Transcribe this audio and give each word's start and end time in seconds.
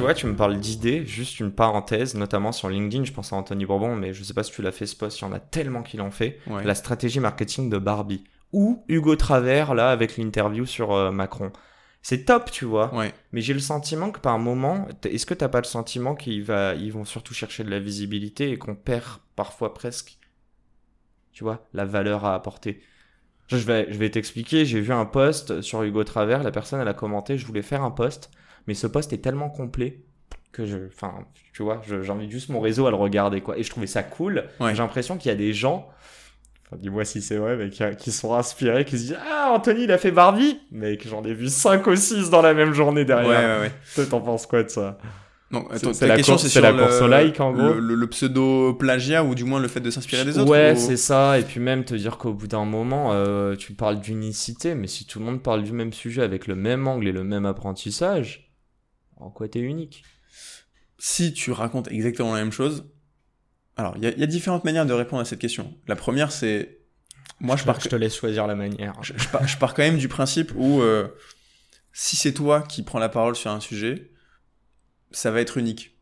Tu 0.00 0.06
vois, 0.06 0.14
tu 0.14 0.26
me 0.26 0.34
parles 0.34 0.58
d'idées, 0.58 1.04
juste 1.04 1.40
une 1.40 1.52
parenthèse, 1.52 2.14
notamment 2.14 2.52
sur 2.52 2.70
LinkedIn, 2.70 3.04
je 3.04 3.12
pense 3.12 3.34
à 3.34 3.36
Anthony 3.36 3.66
Bourbon, 3.66 3.96
mais 3.96 4.14
je 4.14 4.24
sais 4.24 4.32
pas 4.32 4.42
si 4.42 4.50
tu 4.50 4.62
l'as 4.62 4.72
fait 4.72 4.86
ce 4.86 4.96
post, 4.96 5.20
il 5.20 5.24
y 5.24 5.24
en 5.26 5.32
a 5.34 5.40
tellement 5.40 5.82
qui 5.82 5.98
l'ont 5.98 6.10
fait. 6.10 6.38
Ouais. 6.46 6.64
La 6.64 6.74
stratégie 6.74 7.20
marketing 7.20 7.68
de 7.68 7.76
Barbie. 7.76 8.24
Ou 8.54 8.82
Hugo 8.88 9.14
Travers, 9.14 9.74
là, 9.74 9.90
avec 9.90 10.16
l'interview 10.16 10.64
sur 10.64 10.92
euh, 10.92 11.10
Macron. 11.10 11.52
C'est 12.00 12.24
top, 12.24 12.50
tu 12.50 12.64
vois. 12.64 12.94
Ouais. 12.94 13.12
Mais 13.32 13.42
j'ai 13.42 13.52
le 13.52 13.60
sentiment 13.60 14.10
que 14.10 14.20
par 14.20 14.38
moment, 14.38 14.88
est-ce 15.04 15.26
que 15.26 15.34
t'as 15.34 15.48
pas 15.48 15.60
le 15.60 15.66
sentiment 15.66 16.14
qu'ils 16.14 16.44
va, 16.44 16.74
ils 16.74 16.92
vont 16.92 17.04
surtout 17.04 17.34
chercher 17.34 17.62
de 17.62 17.70
la 17.70 17.78
visibilité 17.78 18.52
et 18.52 18.56
qu'on 18.56 18.74
perd 18.74 19.04
parfois 19.36 19.74
presque, 19.74 20.18
tu 21.32 21.44
vois, 21.44 21.66
la 21.74 21.84
valeur 21.84 22.24
à 22.24 22.34
apporter? 22.34 22.82
Je 23.48 23.56
vais, 23.56 23.86
je 23.92 23.98
vais 23.98 24.08
t'expliquer. 24.08 24.64
J'ai 24.64 24.80
vu 24.80 24.94
un 24.94 25.04
post 25.04 25.60
sur 25.60 25.82
Hugo 25.82 26.04
Travers. 26.04 26.42
La 26.42 26.52
personne, 26.52 26.80
elle 26.80 26.88
a 26.88 26.94
commenté. 26.94 27.36
Je 27.36 27.44
voulais 27.44 27.60
faire 27.60 27.82
un 27.82 27.90
post, 27.90 28.30
mais 28.66 28.74
ce 28.74 28.86
post 28.86 29.12
est 29.12 29.18
tellement 29.18 29.48
complet 29.50 30.00
que 30.52 30.66
je, 30.66 30.78
enfin, 30.92 31.14
tu 31.52 31.62
vois, 31.62 31.80
j'invite 32.02 32.30
juste 32.30 32.48
mon 32.48 32.60
réseau 32.60 32.86
à 32.86 32.90
le 32.90 32.96
regarder, 32.96 33.40
quoi. 33.40 33.56
Et 33.58 33.62
je 33.62 33.70
trouvais 33.70 33.86
ça 33.86 34.02
cool. 34.02 34.44
Ouais. 34.58 34.70
J'ai 34.74 34.78
l'impression 34.82 35.16
qu'il 35.16 35.28
y 35.30 35.32
a 35.32 35.36
des 35.36 35.52
gens. 35.52 35.88
Enfin, 36.66 36.76
dis-moi 36.80 37.04
si 37.04 37.22
c'est 37.22 37.36
vrai, 37.36 37.56
mais 37.56 37.70
qui, 37.70 37.82
qui 37.98 38.10
sont 38.12 38.34
inspirés, 38.34 38.84
qui 38.84 38.98
se 38.98 39.02
disent 39.04 39.18
Ah, 39.30 39.52
Anthony, 39.54 39.84
il 39.84 39.92
a 39.92 39.98
fait 39.98 40.10
Barbie 40.12 40.58
Mais 40.72 40.96
que 40.96 41.08
j'en 41.08 41.22
ai 41.24 41.34
vu 41.34 41.48
5 41.48 41.86
ou 41.86 41.94
6 41.96 42.30
dans 42.30 42.42
la 42.42 42.54
même 42.54 42.72
journée 42.72 43.04
derrière. 43.04 43.58
ouais, 43.60 43.66
ouais. 43.66 43.72
Toi, 43.94 44.06
t'en 44.06 44.20
penses 44.20 44.46
quoi 44.46 44.62
de 44.64 44.68
ça? 44.70 44.98
Donc, 45.52 45.66
C'est- 45.72 46.06
la 46.06 46.14
question, 46.14 46.34
course- 46.34 46.44
c'est 46.44 46.48
sur 46.48 46.62
la 46.62 46.70
le, 46.70 46.78
course 46.78 47.00
au 47.00 47.08
like, 47.08 47.40
en 47.40 47.52
gros 47.52 47.74
le, 47.74 47.80
le- 47.80 47.94
le 47.96 48.06
pseudo-plagiat 48.06 49.24
ou 49.24 49.34
du 49.34 49.42
moins 49.44 49.58
le 49.60 49.66
fait 49.68 49.80
de 49.80 49.90
s'inspirer 49.90 50.24
des 50.24 50.38
autres 50.38 50.50
Ouais, 50.50 50.74
ou- 50.76 50.76
c'est 50.78 50.96
ça. 50.96 51.38
Et 51.38 51.42
puis 51.42 51.58
même 51.60 51.84
te 51.84 51.94
dire 51.94 52.18
qu'au 52.18 52.32
bout 52.32 52.46
d'un 52.46 52.64
moment, 52.64 53.10
euh, 53.12 53.56
tu 53.56 53.72
parles 53.72 54.00
d'unicité, 54.00 54.74
mais 54.76 54.86
si 54.86 55.06
tout 55.06 55.18
le 55.18 55.24
monde 55.24 55.42
parle 55.42 55.62
du 55.64 55.72
même 55.72 55.92
sujet 55.92 56.22
avec 56.22 56.46
le 56.46 56.54
même 56.54 56.86
angle 56.86 57.08
et 57.08 57.12
le 57.12 57.24
même 57.24 57.46
apprentissage, 57.46 58.49
en 59.20 59.30
quoi 59.30 59.48
t'es 59.48 59.60
unique? 59.60 60.02
Si 60.98 61.32
tu 61.32 61.52
racontes 61.52 61.90
exactement 61.90 62.34
la 62.34 62.40
même 62.40 62.52
chose, 62.52 62.84
alors 63.76 63.94
il 63.96 64.02
y, 64.02 64.06
a- 64.06 64.10
il 64.10 64.18
y 64.18 64.22
a 64.22 64.26
différentes 64.26 64.64
manières 64.64 64.86
de 64.86 64.92
répondre 64.92 65.22
à 65.22 65.24
cette 65.24 65.38
question. 65.38 65.74
La 65.86 65.96
première, 65.96 66.32
c'est. 66.32 66.78
Moi, 67.40 67.56
je, 67.56 67.64
pars, 67.64 67.80
je 67.80 67.88
te 67.88 67.96
laisse 67.96 68.14
choisir 68.16 68.46
la 68.46 68.54
manière. 68.54 69.02
je, 69.02 69.14
je 69.16 69.28
pars, 69.28 69.46
je 69.48 69.56
pars 69.56 69.72
quand 69.72 69.82
même 69.82 69.96
du 69.96 70.08
principe 70.08 70.52
où 70.56 70.82
euh, 70.82 71.08
si 71.92 72.16
c'est 72.16 72.34
toi 72.34 72.60
qui 72.62 72.82
prends 72.82 72.98
la 72.98 73.08
parole 73.08 73.34
sur 73.34 73.50
un 73.50 73.60
sujet, 73.60 74.10
ça 75.10 75.30
va 75.30 75.40
être 75.40 75.56
unique. 75.56 75.96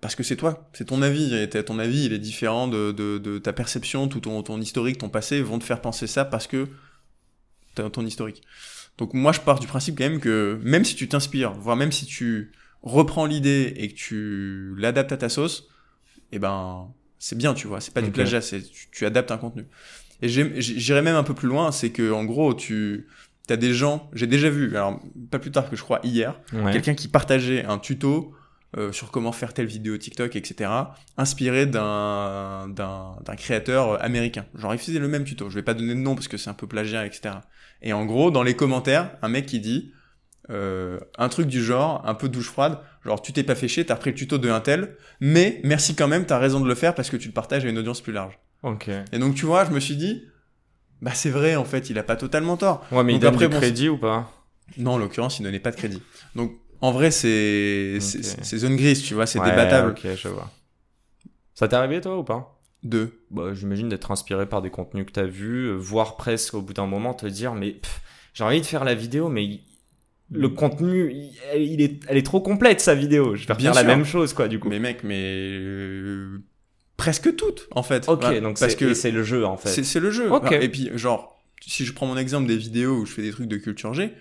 Parce 0.00 0.14
que 0.14 0.22
c'est 0.22 0.36
toi, 0.36 0.70
c'est 0.72 0.86
ton 0.86 1.02
avis, 1.02 1.34
et 1.34 1.48
t'as- 1.48 1.62
ton 1.64 1.78
avis 1.78 2.04
il 2.06 2.12
est 2.12 2.18
différent 2.20 2.68
de, 2.68 2.92
de, 2.92 3.18
de 3.18 3.38
ta 3.38 3.52
perception, 3.52 4.08
tout 4.08 4.20
ton, 4.20 4.42
ton 4.42 4.60
historique, 4.60 4.96
ton 4.98 5.08
passé 5.10 5.42
vont 5.42 5.58
te 5.58 5.64
faire 5.64 5.80
penser 5.82 6.06
ça 6.06 6.24
parce 6.24 6.46
que 6.46 6.68
t'as 7.74 7.90
ton 7.90 8.06
historique. 8.06 8.42
Donc 8.98 9.14
moi 9.14 9.32
je 9.32 9.40
pars 9.40 9.58
du 9.60 9.66
principe 9.66 9.96
quand 9.96 10.04
même 10.04 10.20
que 10.20 10.58
même 10.62 10.84
si 10.84 10.94
tu 10.96 11.08
t'inspires, 11.08 11.52
voire 11.54 11.76
même 11.76 11.92
si 11.92 12.04
tu 12.06 12.52
reprends 12.82 13.26
l'idée 13.26 13.72
et 13.76 13.88
que 13.88 13.94
tu 13.94 14.74
l'adaptes 14.76 15.12
à 15.12 15.16
ta 15.16 15.28
sauce, 15.28 15.68
eh 16.32 16.38
ben 16.38 16.88
c'est 17.18 17.36
bien, 17.38 17.54
tu 17.54 17.66
vois, 17.66 17.80
c'est 17.80 17.92
pas 17.94 18.00
du 18.02 18.10
plagiat, 18.12 18.40
c'est 18.40 18.60
tu, 18.62 18.88
tu 18.92 19.06
adaptes 19.06 19.30
un 19.30 19.38
contenu. 19.38 19.64
Et 20.22 20.28
j'irai 20.28 21.00
même 21.02 21.16
un 21.16 21.22
peu 21.24 21.34
plus 21.34 21.48
loin, 21.48 21.70
c'est 21.72 21.90
que 21.90 22.12
en 22.12 22.24
gros 22.24 22.54
tu 22.54 23.06
as 23.50 23.56
des 23.56 23.72
gens, 23.72 24.10
j'ai 24.12 24.26
déjà 24.26 24.50
vu, 24.50 24.76
alors 24.76 25.00
pas 25.30 25.38
plus 25.38 25.50
tard 25.50 25.70
que 25.70 25.76
je 25.76 25.82
crois 25.82 26.00
hier, 26.04 26.38
Ouais. 26.52 26.72
quelqu'un 26.72 26.94
qui 26.94 27.08
partageait 27.08 27.64
un 27.64 27.78
tuto 27.78 28.34
euh, 28.76 28.92
sur 28.92 29.10
comment 29.10 29.32
faire 29.32 29.54
telle 29.54 29.66
vidéo 29.66 29.96
TikTok, 29.96 30.36
etc., 30.36 30.70
inspiré 31.16 31.64
d'un 31.66 32.68
d'un 32.68 33.16
d'un 33.24 33.36
créateur 33.36 33.92
euh, 33.92 33.98
américain. 34.00 34.44
Genre, 34.54 34.74
il 34.74 34.78
faisait 34.78 34.98
le 34.98 35.08
même 35.08 35.24
tuto. 35.24 35.48
Je 35.48 35.54
vais 35.54 35.62
pas 35.62 35.74
donner 35.74 35.94
de 35.94 36.00
nom 36.00 36.14
parce 36.14 36.28
que 36.28 36.36
c'est 36.36 36.50
un 36.50 36.54
peu 36.54 36.66
plagiat, 36.66 37.06
etc. 37.06 37.36
Et 37.80 37.92
en 37.92 38.04
gros, 38.04 38.30
dans 38.30 38.42
les 38.42 38.54
commentaires, 38.54 39.16
un 39.22 39.28
mec 39.28 39.46
qui 39.46 39.60
dit 39.60 39.92
euh, 40.50 40.98
un 41.18 41.28
truc 41.28 41.46
du 41.46 41.62
genre, 41.62 42.02
un 42.06 42.14
peu 42.14 42.28
douche 42.28 42.48
froide, 42.48 42.78
genre, 43.04 43.20
tu 43.22 43.32
t'es 43.32 43.42
pas 43.42 43.54
fait 43.54 43.68
chier, 43.68 43.84
t'as 43.84 43.94
repris 43.94 44.10
le 44.10 44.16
tuto 44.16 44.38
de 44.38 44.50
un 44.50 44.60
tel, 44.60 44.96
mais 45.20 45.60
merci 45.64 45.94
quand 45.94 46.08
même, 46.08 46.24
t'as 46.26 46.38
raison 46.38 46.60
de 46.60 46.68
le 46.68 46.74
faire 46.74 46.94
parce 46.94 47.10
que 47.10 47.16
tu 47.16 47.28
le 47.28 47.34
partages 47.34 47.64
à 47.64 47.68
une 47.68 47.78
audience 47.78 48.00
plus 48.00 48.12
large. 48.12 48.38
Ok. 48.62 48.90
Et 49.12 49.18
donc, 49.18 49.34
tu 49.34 49.46
vois, 49.46 49.64
je 49.64 49.70
me 49.70 49.80
suis 49.80 49.96
dit, 49.96 50.24
bah 51.00 51.12
c'est 51.14 51.30
vrai, 51.30 51.56
en 51.56 51.64
fait, 51.64 51.90
il 51.90 51.98
a 51.98 52.02
pas 52.02 52.16
totalement 52.16 52.56
tort. 52.56 52.84
Ouais, 52.92 53.04
mais 53.04 53.12
il 53.12 53.16
Donc 53.16 53.22
donne 53.22 53.34
après, 53.34 53.48
du 53.48 53.52
bon, 53.52 53.58
crédit 53.58 53.88
ou 53.88 53.98
pas? 53.98 54.30
Non, 54.76 54.92
en 54.92 54.98
l'occurrence, 54.98 55.38
il 55.38 55.42
donnait 55.42 55.60
pas 55.60 55.70
de 55.70 55.76
crédit. 55.76 56.02
Donc, 56.34 56.52
en 56.80 56.92
vrai, 56.92 57.10
c'est 57.10 57.98
zone 58.00 58.76
grise, 58.76 59.02
tu 59.02 59.14
vois, 59.14 59.26
c'est 59.26 59.38
Ouais, 59.40 59.50
débattable. 59.50 59.90
Ok, 59.90 60.06
je 60.16 60.28
vois. 60.28 60.50
Ça 61.54 61.66
t'est 61.68 61.76
arrivé 61.76 62.00
toi 62.00 62.18
ou 62.18 62.24
pas? 62.24 62.60
Deux. 62.84 63.20
bah, 63.30 63.52
J'imagine 63.54 63.88
d'être 63.88 64.10
inspiré 64.12 64.46
par 64.48 64.62
des 64.62 64.70
contenus 64.70 65.04
que 65.06 65.10
t'as 65.12 65.24
vus, 65.26 65.66
euh, 65.66 65.74
voire 65.76 66.16
presque 66.16 66.54
au 66.54 66.62
bout 66.62 66.72
d'un 66.74 66.86
moment 66.86 67.12
te 67.14 67.26
dire 67.26 67.54
mais 67.54 67.80
j'ai 68.34 68.44
envie 68.44 68.60
de 68.60 68.66
faire 68.66 68.84
la 68.84 68.94
vidéo, 68.94 69.28
mais 69.28 69.58
le 70.30 70.48
contenu, 70.50 71.10
il, 71.12 71.32
il 71.60 71.80
est, 71.82 71.98
elle 72.06 72.16
est 72.18 72.22
trop 72.22 72.40
complète 72.40 72.80
sa 72.80 72.94
vidéo. 72.94 73.34
Je 73.34 73.48
vais 73.48 73.54
Bien 73.56 73.70
refaire 73.70 73.84
la 73.86 73.96
même 73.96 74.04
chose 74.04 74.32
quoi 74.32 74.46
du 74.46 74.60
coup. 74.60 74.68
Mais 74.68 74.78
mec, 74.78 75.02
mais 75.02 75.18
euh, 75.60 76.38
presque 76.96 77.34
toutes, 77.34 77.66
en 77.72 77.82
fait. 77.82 78.08
Ok, 78.08 78.22
Ouais, 78.22 78.40
donc 78.40 78.60
parce 78.60 78.72
c'est 78.72 78.78
que 78.78 78.94
c'est 78.94 79.10
le 79.10 79.24
jeu 79.24 79.44
en 79.44 79.56
fait. 79.56 79.82
c'est 79.82 80.00
le 80.00 80.10
jeu. 80.12 80.30
Ok. 80.30 80.52
Et 80.52 80.68
puis, 80.68 80.90
genre, 80.94 81.42
si 81.66 81.84
je 81.84 81.92
prends 81.92 82.06
mon 82.06 82.16
exemple 82.16 82.46
des 82.46 82.56
vidéos 82.56 82.98
où 82.98 83.06
je 83.06 83.12
fais 83.12 83.22
des 83.22 83.32
trucs 83.32 83.48
de 83.48 83.56
culture 83.56 83.92
G, 83.94 84.12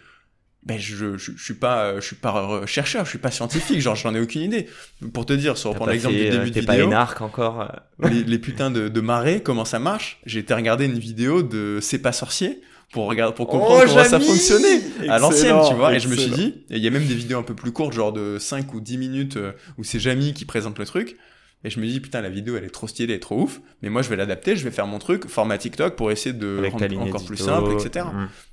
ben 0.64 0.78
je, 0.78 1.18
je, 1.18 1.32
je 1.36 1.44
suis 1.44 1.54
pas 1.54 1.96
je 2.00 2.06
suis 2.06 2.16
pas 2.16 2.50
euh, 2.52 2.66
chercheur, 2.66 3.06
je 3.06 3.10
suis 3.10 3.20
pas 3.20 3.32
scientifique, 3.32 3.80
genre 3.80 3.96
j'en 3.96 4.14
ai 4.14 4.20
aucune 4.20 4.42
idée. 4.42 4.68
Pour 5.14 5.26
te 5.26 5.34
dire, 5.34 5.58
sur 5.58 5.70
T'as 5.70 5.74
reprendre 5.76 5.90
pas 5.90 5.94
l'exemple 5.94 6.16
du 6.16 6.26
euh, 6.28 6.32
début 6.32 6.50
de 6.50 6.54
T'es 6.60 6.62
pas 6.66 6.74
vidéo, 6.74 6.88
énarque 6.88 7.22
encore. 7.22 7.62
euh. 7.62 8.10
les, 8.10 8.24
les 8.24 8.40
putains 8.40 8.70
de, 8.72 8.90
de 8.90 9.02
marées, 9.02 9.42
comment 9.42 9.66
ça 9.66 9.80
marche, 9.80 10.20
j'ai 10.26 10.40
été 10.40 10.54
regarder 10.54 10.86
une 10.86 11.00
vidéo 11.00 11.42
de 11.44 11.80
C'est 11.82 12.00
pas 12.00 12.12
sorcier 12.12 12.62
pour 12.92 13.08
regarder 13.08 13.34
pour 13.36 13.48
comprendre 13.48 13.84
Oh, 13.86 13.88
comment 13.90 14.04
ça 14.04 14.20
fonctionnait 14.20 14.82
à 15.10 15.20
l'ancienne, 15.20 15.58
tu 15.68 15.74
vois. 15.74 15.94
Et 15.94 16.00
je 16.00 16.08
me 16.08 16.16
suis 16.16 16.32
dit, 16.32 16.64
et 16.70 16.78
il 16.78 16.84
y 16.84 16.88
a 16.88 16.92
même 16.92 17.06
des 17.06 17.16
vidéos 17.16 17.38
un 17.40 17.44
peu 17.44 17.54
plus 17.56 17.72
courtes, 17.72 17.94
genre 17.94 18.14
de 18.14 18.38
5 18.40 18.74
ou 18.74 18.80
10 18.80 18.98
minutes, 18.98 19.38
euh, 19.38 19.52
où 19.78 19.84
c'est 19.84 20.00
Jamie 20.00 20.34
qui 20.34 20.46
présente 20.46 20.80
le 20.80 20.86
truc. 20.86 21.18
Et 21.64 21.70
je 21.70 21.80
me 21.82 21.86
dis, 21.86 22.00
putain, 22.00 22.22
la 22.22 22.30
vidéo, 22.30 22.56
elle 22.56 22.64
est 22.64 22.70
trop 22.70 22.88
stylée, 22.88 23.12
elle 23.14 23.18
est 23.18 23.22
trop 23.22 23.42
ouf. 23.42 23.60
Mais 23.82 23.90
moi, 23.90 24.04
je 24.04 24.10
vais 24.10 24.16
l'adapter, 24.16 24.56
je 24.56 24.64
vais 24.64 24.72
faire 24.72 24.88
mon 24.88 25.00
truc, 25.00 25.28
format 25.28 25.58
TikTok, 25.58 25.96
pour 25.96 26.12
essayer 26.12 26.32
de 26.34 26.60
avec 26.60 26.72
rendre 26.74 27.02
encore 27.02 27.26
plus 27.26 27.36
simple, 27.36 27.74
etc. 27.74 28.06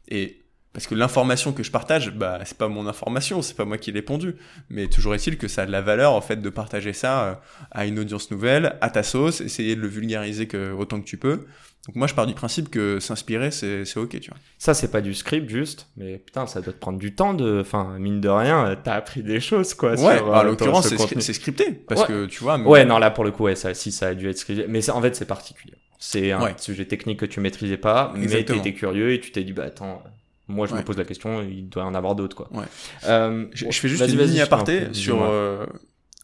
Et 0.09 0.41
parce 0.75 0.87
que 0.87 0.95
l'information 0.95 1.53
que 1.53 1.63
je 1.63 1.71
partage, 1.71 2.11
bah, 2.13 2.41
c'est 2.45 2.59
pas 2.59 2.69
mon 2.69 2.87
information, 2.87 3.41
c'est 3.41 3.57
pas 3.57 3.65
moi 3.65 3.79
qui 3.79 3.93
l'ai 3.93 4.03
pondue. 4.03 4.35
Mais 4.69 4.89
toujours 4.89 5.15
est-il 5.15 5.39
que 5.39 5.49
ça 5.49 5.63
a 5.63 5.67
de 5.67 5.73
la 5.73 5.81
valeur, 5.81 6.13
en 6.13 6.21
fait, 6.21 6.37
de 6.43 6.51
partager 6.51 6.93
ça 6.93 7.25
euh, 7.25 7.35
à 7.71 7.87
une 7.87 7.99
audience 7.99 8.31
nouvelle, 8.31 8.77
à 8.83 8.91
ta 8.91 9.03
sauce, 9.05 9.41
essayer 9.41 9.77
de 9.77 9.81
le 9.81 9.89
vulgariser 9.89 10.47
que, 10.49 10.73
autant 10.73 11.01
que 11.01 11.07
tu 11.07 11.17
peux. 11.17 11.47
Donc 11.87 11.97
moi, 11.97 12.07
je 12.07 12.15
pars 12.15 12.27
du 12.27 12.35
principe 12.35 12.71
que 12.71 12.99
s'inspirer, 12.99 13.51
c'est, 13.51 13.85
c'est 13.85 14.01
ok, 14.01 14.19
tu 14.19 14.31
vois. 14.31 14.39
Ça 14.59 14.73
c'est 14.75 14.91
pas 14.91 15.01
du 15.03 15.13
script 15.15 15.51
juste, 15.51 15.89
mais 15.99 16.17
putain 16.17 16.47
ça 16.47 16.63
doit 16.63 16.73
te 16.73 16.79
prendre 16.79 16.99
du 16.99 17.15
temps 17.15 17.35
de, 17.35 17.61
enfin 17.61 17.99
mine 17.99 18.23
de 18.23 18.29
rien, 18.31 18.69
euh, 18.69 18.77
t'as 18.83 18.95
appris 18.95 19.23
des 19.23 19.39
choses 19.39 19.75
quoi. 19.75 19.91
Ouais, 19.91 20.17
sur, 20.17 20.27
bah, 20.27 20.39
euh, 20.39 20.41
en 20.41 20.43
l'occurrence, 20.45 20.89
ce 20.89 20.97
c'est, 21.21 21.33
scripté. 21.35 21.73
Parce 21.73 22.01
Ouais. 22.01 22.07
que, 22.07 22.25
tu 22.27 22.43
vois, 22.43 22.57
mais- 22.57 22.67
Ouais, 22.67 22.85
non, 22.87 22.99
là, 22.99 23.11
pour 23.11 23.23
le 23.23 23.33
coup, 23.33 23.45
ouais, 23.45 23.55
ça, 23.55 23.75
si 23.75 23.93
ça 23.93 24.09
a 24.09 24.15
dû 24.15 24.29
être 24.31 24.39
scripté. 24.39 24.65
Mais 24.67 24.89
en 24.89 25.03
fait, 25.03 25.15
c'est 25.15 25.27
particulier. 25.27 25.75
C'est 25.99 26.33
un 26.33 26.43
Ouais. 26.43 26.55
sujet 26.57 26.87
technique 26.87 27.21
que 27.21 27.27
tu 27.27 27.41
maîtrisais 27.41 27.77
pas, 27.77 28.13
mais 28.17 28.25
Exactement. 28.25 28.63
t'étais 28.63 28.75
curieux 28.75 29.13
et 29.13 29.21
tu 29.21 29.31
t'es 29.31 29.45
dit, 29.45 29.53
bah 29.53 29.65
attends, 29.65 30.03
moi 30.49 30.67
je 30.67 30.75
me 30.75 30.83
pose 30.83 30.97
la 30.99 31.05
question, 31.05 31.43
il 31.43 31.69
doit 31.69 31.83
y 31.83 31.87
en 31.87 31.95
avoir 31.95 32.15
d'autres, 32.15 32.37
quoi. 32.37 32.49
Ouais. 32.53 32.65
Euh, 33.07 33.47
Je, 33.53 33.67
je 33.71 33.79
fais 33.81 33.89
juste 33.89 34.07
une 34.09 34.17
mini 34.19 34.41
aparté 34.41 34.93
sur, 34.93 35.23
euh, 35.23 35.65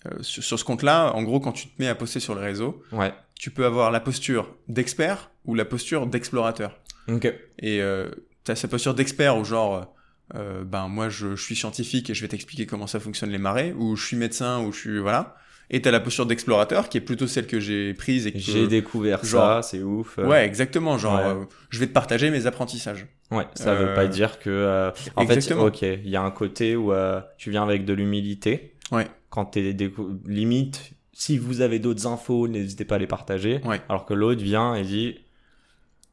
euh, 0.06 0.10
sur, 0.22 0.42
sur 0.44 0.58
ce 0.58 0.64
compte-là. 0.64 1.12
En 1.14 1.22
gros, 1.22 1.40
quand 1.40 1.52
tu 1.52 1.68
te 1.68 1.72
mets 1.80 1.88
à 1.88 1.94
poster 1.94 2.20
sur 2.20 2.34
les 2.34 2.42
réseaux, 2.42 2.82
Ouais. 2.92 3.12
tu 3.34 3.50
peux 3.50 3.64
avoir 3.64 3.90
la 3.90 4.00
posture 4.00 4.54
d'expert 4.68 5.30
ou 5.44 5.54
la 5.54 5.64
posture 5.64 6.06
d'explorateur. 6.06 6.78
Ok. 7.08 7.24
Et 7.60 7.80
euh, 7.80 8.10
t'as 8.44 8.54
cette 8.54 8.70
posture 8.70 8.94
d'expert 8.94 9.36
où 9.38 9.44
genre, 9.44 9.94
euh, 10.34 10.62
ben 10.64 10.86
moi 10.88 11.08
je, 11.08 11.34
je 11.34 11.42
suis 11.42 11.56
scientifique 11.56 12.10
et 12.10 12.14
je 12.14 12.20
vais 12.22 12.28
t'expliquer 12.28 12.66
comment 12.66 12.86
ça 12.86 13.00
fonctionne 13.00 13.30
les 13.30 13.38
marées, 13.38 13.72
ou 13.76 13.96
je 13.96 14.06
suis 14.06 14.16
médecin, 14.16 14.60
ou 14.60 14.72
je 14.72 14.78
suis 14.78 14.98
voilà. 14.98 15.34
Et 15.72 15.80
t'as 15.80 15.90
la 15.92 16.00
posture 16.00 16.26
d'explorateur 16.26 16.88
qui 16.88 16.98
est 16.98 17.00
plutôt 17.00 17.26
celle 17.28 17.46
que 17.46 17.60
j'ai 17.60 17.94
prise 17.94 18.26
et 18.26 18.32
que 18.32 18.38
J'ai 18.38 18.66
découvert 18.66 19.24
genre- 19.24 19.62
ça, 19.62 19.68
c'est 19.68 19.82
ouf. 19.82 20.18
euh, 20.18 20.26
Ouais, 20.26 20.44
exactement. 20.44 20.98
Genre, 20.98 21.14
Ouais. 21.14 21.22
euh, 21.24 21.44
je 21.70 21.78
vais 21.78 21.86
te 21.86 21.92
partager 21.92 22.30
mes 22.30 22.46
apprentissages. 22.46 23.06
Ouais, 23.30 23.46
ça 23.54 23.74
veut 23.76 23.90
Euh, 23.90 23.94
pas 23.94 24.08
dire 24.08 24.40
que. 24.40 24.50
euh, 24.50 24.90
En 25.14 25.22
exactement. 25.22 25.70
fait, 25.70 25.92
ok, 25.94 26.00
il 26.04 26.10
y 26.10 26.16
a 26.16 26.22
un 26.22 26.30
côté 26.32 26.74
où 26.74 26.92
euh, 26.92 27.20
tu 27.38 27.50
viens 27.52 27.62
avec 27.62 27.84
de 27.84 27.92
l'humilité. 27.92 28.74
Ouais. 28.90 29.06
Quand 29.28 29.44
t'es 29.44 29.76
limite, 30.26 30.90
si 31.12 31.38
vous 31.38 31.60
avez 31.60 31.78
d'autres 31.78 32.06
infos, 32.08 32.48
n'hésitez 32.48 32.84
pas 32.84 32.96
à 32.96 32.98
les 32.98 33.06
partager. 33.06 33.60
Ouais. 33.64 33.80
Alors 33.88 34.06
que 34.06 34.14
l'autre 34.14 34.42
vient 34.42 34.74
et 34.74 34.82
dit 34.82 35.20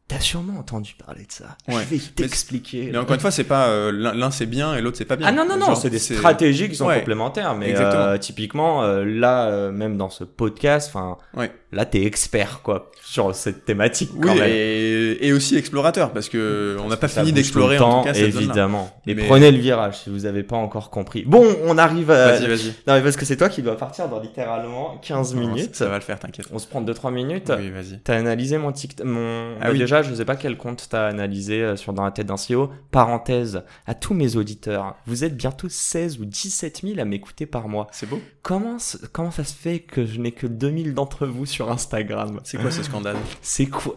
T'as 0.09 0.21
sûrement 0.21 0.57
entendu 0.57 0.94
parler 1.06 1.25
de 1.25 1.31
ça. 1.33 1.57
Ouais. 1.68 1.83
Je 1.83 1.95
vais 1.95 2.01
t'expliquer. 2.15 2.89
Mais 2.94 2.98
encore 2.98 3.15
une 3.15 3.19
fois, 3.19 3.30
c'est 3.31 3.44
pas 3.44 3.68
euh, 3.68 3.92
l'un 3.92 4.13
l'un, 4.13 4.31
c'est 4.31 4.45
bien 4.45 4.74
et 4.75 4.81
l'autre 4.81 4.98
c'est 4.98 5.04
pas 5.04 5.18
bien. 5.18 5.27
Ah 5.27 5.31
non, 5.33 5.45
non, 5.45 5.57
non, 5.57 5.75
c'est 5.75 5.89
des 5.89 6.00
stratégies 6.00 6.69
qui 6.69 6.75
sont 6.75 6.86
Ouais. 6.88 7.00
complémentaires. 7.00 7.56
Mais 7.56 7.71
Exactement. 7.71 8.04
euh, 8.04 8.18
typiquement, 8.18 8.83
euh, 8.83 9.04
là, 9.04 9.48
euh, 9.50 9.71
même 9.71 9.98
dans 9.98 10.09
ce 10.09 10.24
podcast, 10.24 10.89
enfin, 10.94 11.18
Ouais. 11.36 11.51
Là, 11.71 11.85
t'es 11.85 12.03
expert, 12.03 12.61
quoi, 12.63 12.91
sur 13.03 13.33
cette 13.35 13.65
thématique. 13.65 14.11
Oui, 14.15 14.21
quand 14.27 14.35
même. 14.35 14.49
et, 14.49 15.27
et 15.27 15.33
aussi 15.33 15.57
explorateur 15.57 16.11
parce 16.11 16.29
que 16.29 16.77
on 16.83 16.87
n'a 16.87 16.97
pas 16.97 17.07
fini 17.07 17.31
d'explorer 17.31 17.77
en 17.79 17.99
tout 17.99 18.05
cas 18.05 18.13
cette 18.13 18.23
évidemment. 18.35 18.89
Et 19.05 19.15
Mais- 19.15 19.25
prenez 19.27 19.51
le 19.51 19.57
virage 19.57 19.99
si 20.03 20.09
vous 20.09 20.25
avez 20.25 20.43
pas 20.43 20.55
encore 20.57 20.89
compris. 20.89 21.23
Bon, 21.25 21.45
on 21.65 21.77
arrive 21.77 22.11
à. 22.11 22.33
Vas-y, 22.37 22.47
vas-y. 22.47 22.67
Non, 22.87 22.93
mais 22.95 23.01
parce 23.01 23.15
que 23.15 23.25
c'est 23.25 23.37
toi 23.37 23.49
qui 23.49 23.61
dois 23.61 23.77
partir 23.77 24.07
dans 24.09 24.19
littéralement 24.19 24.97
15 25.01 25.35
Non, 25.35 25.41
minutes. 25.41 25.75
Ça, 25.75 25.85
ça 25.85 25.89
va 25.91 25.95
le 25.95 26.03
faire, 26.03 26.19
t'inquiète. 26.19 26.47
On 26.51 26.59
se 26.59 26.67
prend 26.67 26.81
2-3 26.81 27.11
minutes. 27.13 27.51
Oui, 27.57 27.69
vas-y. 27.69 27.99
T'as 28.03 28.15
analysé 28.17 28.57
mon 28.57 28.71
TikTok, 28.71 29.05
mon... 29.05 29.55
Ah 29.61 29.71
oui. 29.71 29.77
déjà, 29.77 30.01
je 30.03 30.13
sais 30.13 30.25
pas 30.25 30.35
quel 30.35 30.57
compte 30.57 30.87
t'as 30.89 31.07
analysé 31.07 31.61
euh, 31.61 31.75
sur 31.75 31.93
Dans 31.93 32.03
la 32.05 32.11
tête 32.11 32.27
d'un 32.27 32.35
CEO. 32.35 32.69
Parenthèse, 32.91 33.63
à 33.85 33.93
tous 33.93 34.13
mes 34.13 34.35
auditeurs, 34.35 34.95
vous 35.05 35.23
êtes 35.23 35.35
bientôt 35.35 35.67
16 35.69 36.19
ou 36.19 36.25
17 36.25 36.81
000 36.83 36.99
à 36.99 37.05
m'écouter 37.05 37.45
par 37.45 37.67
mois. 37.67 37.87
C'est 37.91 38.07
beau. 38.09 38.19
Comment, 38.41 38.77
comment 39.11 39.31
ça 39.31 39.43
se 39.43 39.53
fait 39.53 39.79
que 39.79 40.05
je 40.05 40.19
n'ai 40.19 40.31
que 40.31 40.47
2000 40.47 40.93
d'entre 40.93 41.25
vous 41.27 41.45
sur 41.45 41.56
Instagram 41.65 42.39
C'est 42.44 42.57
quoi 42.57 42.71
ce 42.71 42.83
scandale 42.83 43.18
C'est 43.42 43.65
quoi 43.68 43.95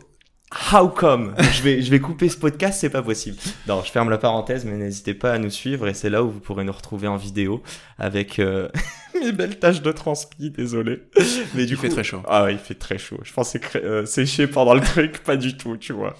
How 0.72 0.88
come 0.88 1.34
je 1.38 1.62
vais, 1.62 1.80
je 1.80 1.88
vais 1.92 2.00
couper 2.00 2.28
ce 2.28 2.36
podcast, 2.36 2.80
c'est 2.80 2.90
pas 2.90 3.02
possible. 3.02 3.36
Non, 3.68 3.82
je 3.84 3.90
ferme 3.92 4.10
la 4.10 4.18
parenthèse, 4.18 4.64
mais 4.64 4.72
n'hésitez 4.76 5.14
pas 5.14 5.32
à 5.34 5.38
nous 5.38 5.48
suivre 5.50 5.86
et 5.86 5.94
c'est 5.94 6.10
là 6.10 6.24
où 6.24 6.30
vous 6.30 6.40
pourrez 6.40 6.64
nous 6.64 6.72
retrouver 6.72 7.06
en 7.06 7.16
vidéo 7.16 7.62
avec 7.98 8.40
euh, 8.40 8.68
mes 9.20 9.30
belles 9.30 9.60
taches 9.60 9.80
de 9.80 9.92
transpi, 9.92 10.50
désolé. 10.50 11.02
Mais 11.54 11.66
du 11.66 11.74
Il 11.74 11.76
coup, 11.76 11.82
fait 11.82 11.88
très 11.90 12.02
chaud. 12.02 12.22
ah 12.26 12.42
ouais, 12.44 12.54
il 12.54 12.58
fait 12.58 12.74
très 12.74 12.98
chaud. 12.98 13.18
Je 13.22 13.32
pensais 13.32 13.60
euh, 13.76 14.04
sécher 14.06 14.48
pendant 14.48 14.74
le 14.74 14.80
truc, 14.80 15.18
pas 15.22 15.36
du 15.36 15.56
tout, 15.56 15.76
tu 15.76 15.92
vois. 15.92 16.16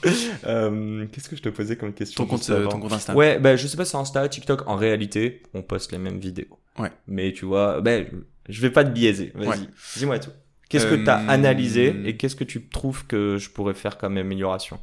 Euh, 0.46 1.06
Qu'est-ce 1.10 1.28
que 1.28 1.34
je 1.34 1.42
te 1.42 1.48
posais 1.48 1.74
comme 1.74 1.92
question 1.92 2.22
Ton 2.24 2.30
compte, 2.30 2.46
ton 2.46 2.78
compte 2.78 2.92
Insta. 2.92 3.14
Ouais, 3.16 3.40
bah 3.40 3.56
je 3.56 3.66
sais 3.66 3.76
pas 3.76 3.84
sur 3.84 3.98
Insta, 3.98 4.28
TikTok, 4.28 4.62
en 4.68 4.76
réalité, 4.76 5.42
on 5.54 5.62
poste 5.62 5.90
les 5.90 5.98
mêmes 5.98 6.20
vidéos. 6.20 6.56
Ouais. 6.78 6.92
Mais 7.08 7.32
tu 7.32 7.46
vois, 7.46 7.80
ben 7.80 8.06
je 8.48 8.60
vais 8.60 8.70
pas 8.70 8.84
te 8.84 8.90
biaiser. 8.90 9.32
Vas-y, 9.34 9.48
Ouais. 9.48 9.56
dis-moi 9.96 10.20
tout. 10.20 10.30
Qu'est-ce 10.70 10.86
que 10.86 10.94
t'as 10.94 11.20
Euh, 11.22 11.28
analysé 11.28 11.94
et 12.06 12.16
qu'est-ce 12.16 12.36
que 12.36 12.44
tu 12.44 12.62
trouves 12.68 13.04
que 13.06 13.36
je 13.38 13.50
pourrais 13.50 13.74
faire 13.74 13.98
comme 13.98 14.16
amélioration 14.16 14.78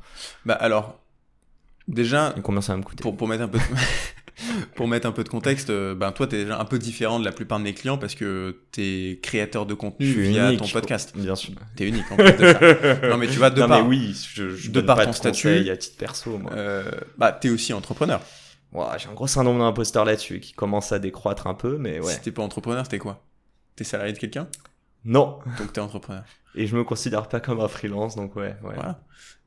Bah 0.46 0.54
alors, 0.54 1.00
déjà, 1.88 2.34
Et 2.38 2.42
combien 2.42 2.62
ça 2.62 2.74
va 2.74 2.78
me 2.78 2.84
coûter 2.84 3.02
pour, 3.02 3.18
pour 3.18 3.28
mettre 3.28 3.42
un 3.44 3.48
peu 3.48 3.58
de... 3.58 3.64
pour 4.76 4.88
mettre 4.88 5.08
un 5.08 5.12
peu 5.12 5.24
de 5.24 5.30
contexte, 5.30 5.70
euh, 5.72 5.96
ben 5.96 6.12
toi 6.12 6.28
t'es 6.28 6.44
déjà 6.44 6.60
un 6.60 6.66
peu 6.66 6.78
différent 6.78 7.20
de 7.20 7.26
la 7.26 7.32
plupart 7.32 7.58
de 7.58 7.64
mes 7.64 7.74
clients 7.74 7.98
parce 7.98 8.14
que 8.14 8.60
t'es 8.72 9.20
créateur 9.24 9.66
de 9.66 9.74
contenu 9.74 10.06
via 10.06 10.50
unique. 10.50 10.60
ton 10.60 10.68
podcast. 10.68 11.14
Bien 11.16 11.36
sûr. 11.36 11.54
T'es 11.76 11.88
unique 11.88 12.12
en 12.12 12.18
plus 12.18 12.34
de 12.34 12.54
ça. 12.54 12.60
Non 13.10 13.18
mais 13.18 13.28
tu 13.28 13.40
vas 13.40 13.50
de 13.50 13.62
non 13.62 13.68
par, 13.68 13.82
mais 13.82 13.88
oui, 13.88 14.16
je, 14.34 14.50
je 14.50 14.70
de 14.70 14.82
par 14.82 15.02
ton 15.02 15.10
de 15.10 15.16
statut, 15.16 15.70
à 15.70 15.78
titre 15.78 15.98
perso, 15.98 16.38
moi. 16.38 16.52
euh, 16.54 16.84
bah 17.18 17.32
t'es 17.32 17.50
aussi 17.50 17.74
entrepreneur. 17.74 18.22
Ouah, 18.74 18.98
J'ai 18.98 19.08
un 19.08 19.14
gros 19.14 19.28
syndrome 19.28 19.60
d'imposteur 19.60 20.04
là-dessus 20.06 20.40
qui 20.42 20.52
commence 20.54 20.92
à 20.92 21.00
décroître 21.00 21.48
un 21.48 21.54
peu, 21.54 21.78
mais 21.80 22.00
ouais. 22.02 22.14
Si 22.14 22.20
t'es 22.22 22.32
pas 22.32 22.44
entrepreneur, 22.44 22.86
t'es 22.88 23.00
quoi? 23.00 23.24
T'es 23.78 23.86
salarié 23.86 24.12
de 24.14 24.20
quelqu'un? 24.20 24.48
Non. 25.08 25.40
Donc 25.58 25.74
t'es 25.74 25.82
entrepreneur. 25.82 26.24
Et 26.54 26.68
je 26.68 26.76
me 26.76 26.84
considère 26.84 27.28
pas 27.28 27.40
comme 27.40 27.60
un 27.60 27.68
freelance, 27.68 28.16
donc 28.16 28.36
ouais. 28.36 28.56
ouais. 28.64 28.76
Voilà. 28.76 29.00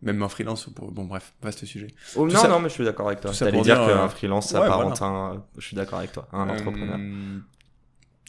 Même 0.03 0.23
en 0.23 0.29
freelance, 0.31 0.69
bon 0.71 1.05
bref, 1.05 1.35
vaste 1.43 1.65
sujet. 1.67 1.89
Oh, 2.17 2.27
non, 2.27 2.35
ça- 2.39 2.49
non, 2.49 2.59
mais 2.59 2.69
je 2.71 2.75
suis 2.75 2.85
d'accord 2.85 3.09
avec 3.09 3.21
toi. 3.21 3.33
T'allais 3.33 3.53
pour 3.53 3.63
dire 3.63 3.77
dire, 3.77 3.87
qu'un 3.87 4.05
euh, 4.05 4.09
freelance 4.09 4.47
ouais, 4.47 4.59
s'apparente 4.61 5.03
à 5.03 5.05
un... 5.07 5.45
Je 5.59 5.67
suis 5.67 5.77
d'accord 5.77 5.99
avec 5.99 6.13
toi, 6.13 6.27
un 6.33 6.49
Euh, 6.49 6.53
entrepreneur. 6.53 6.99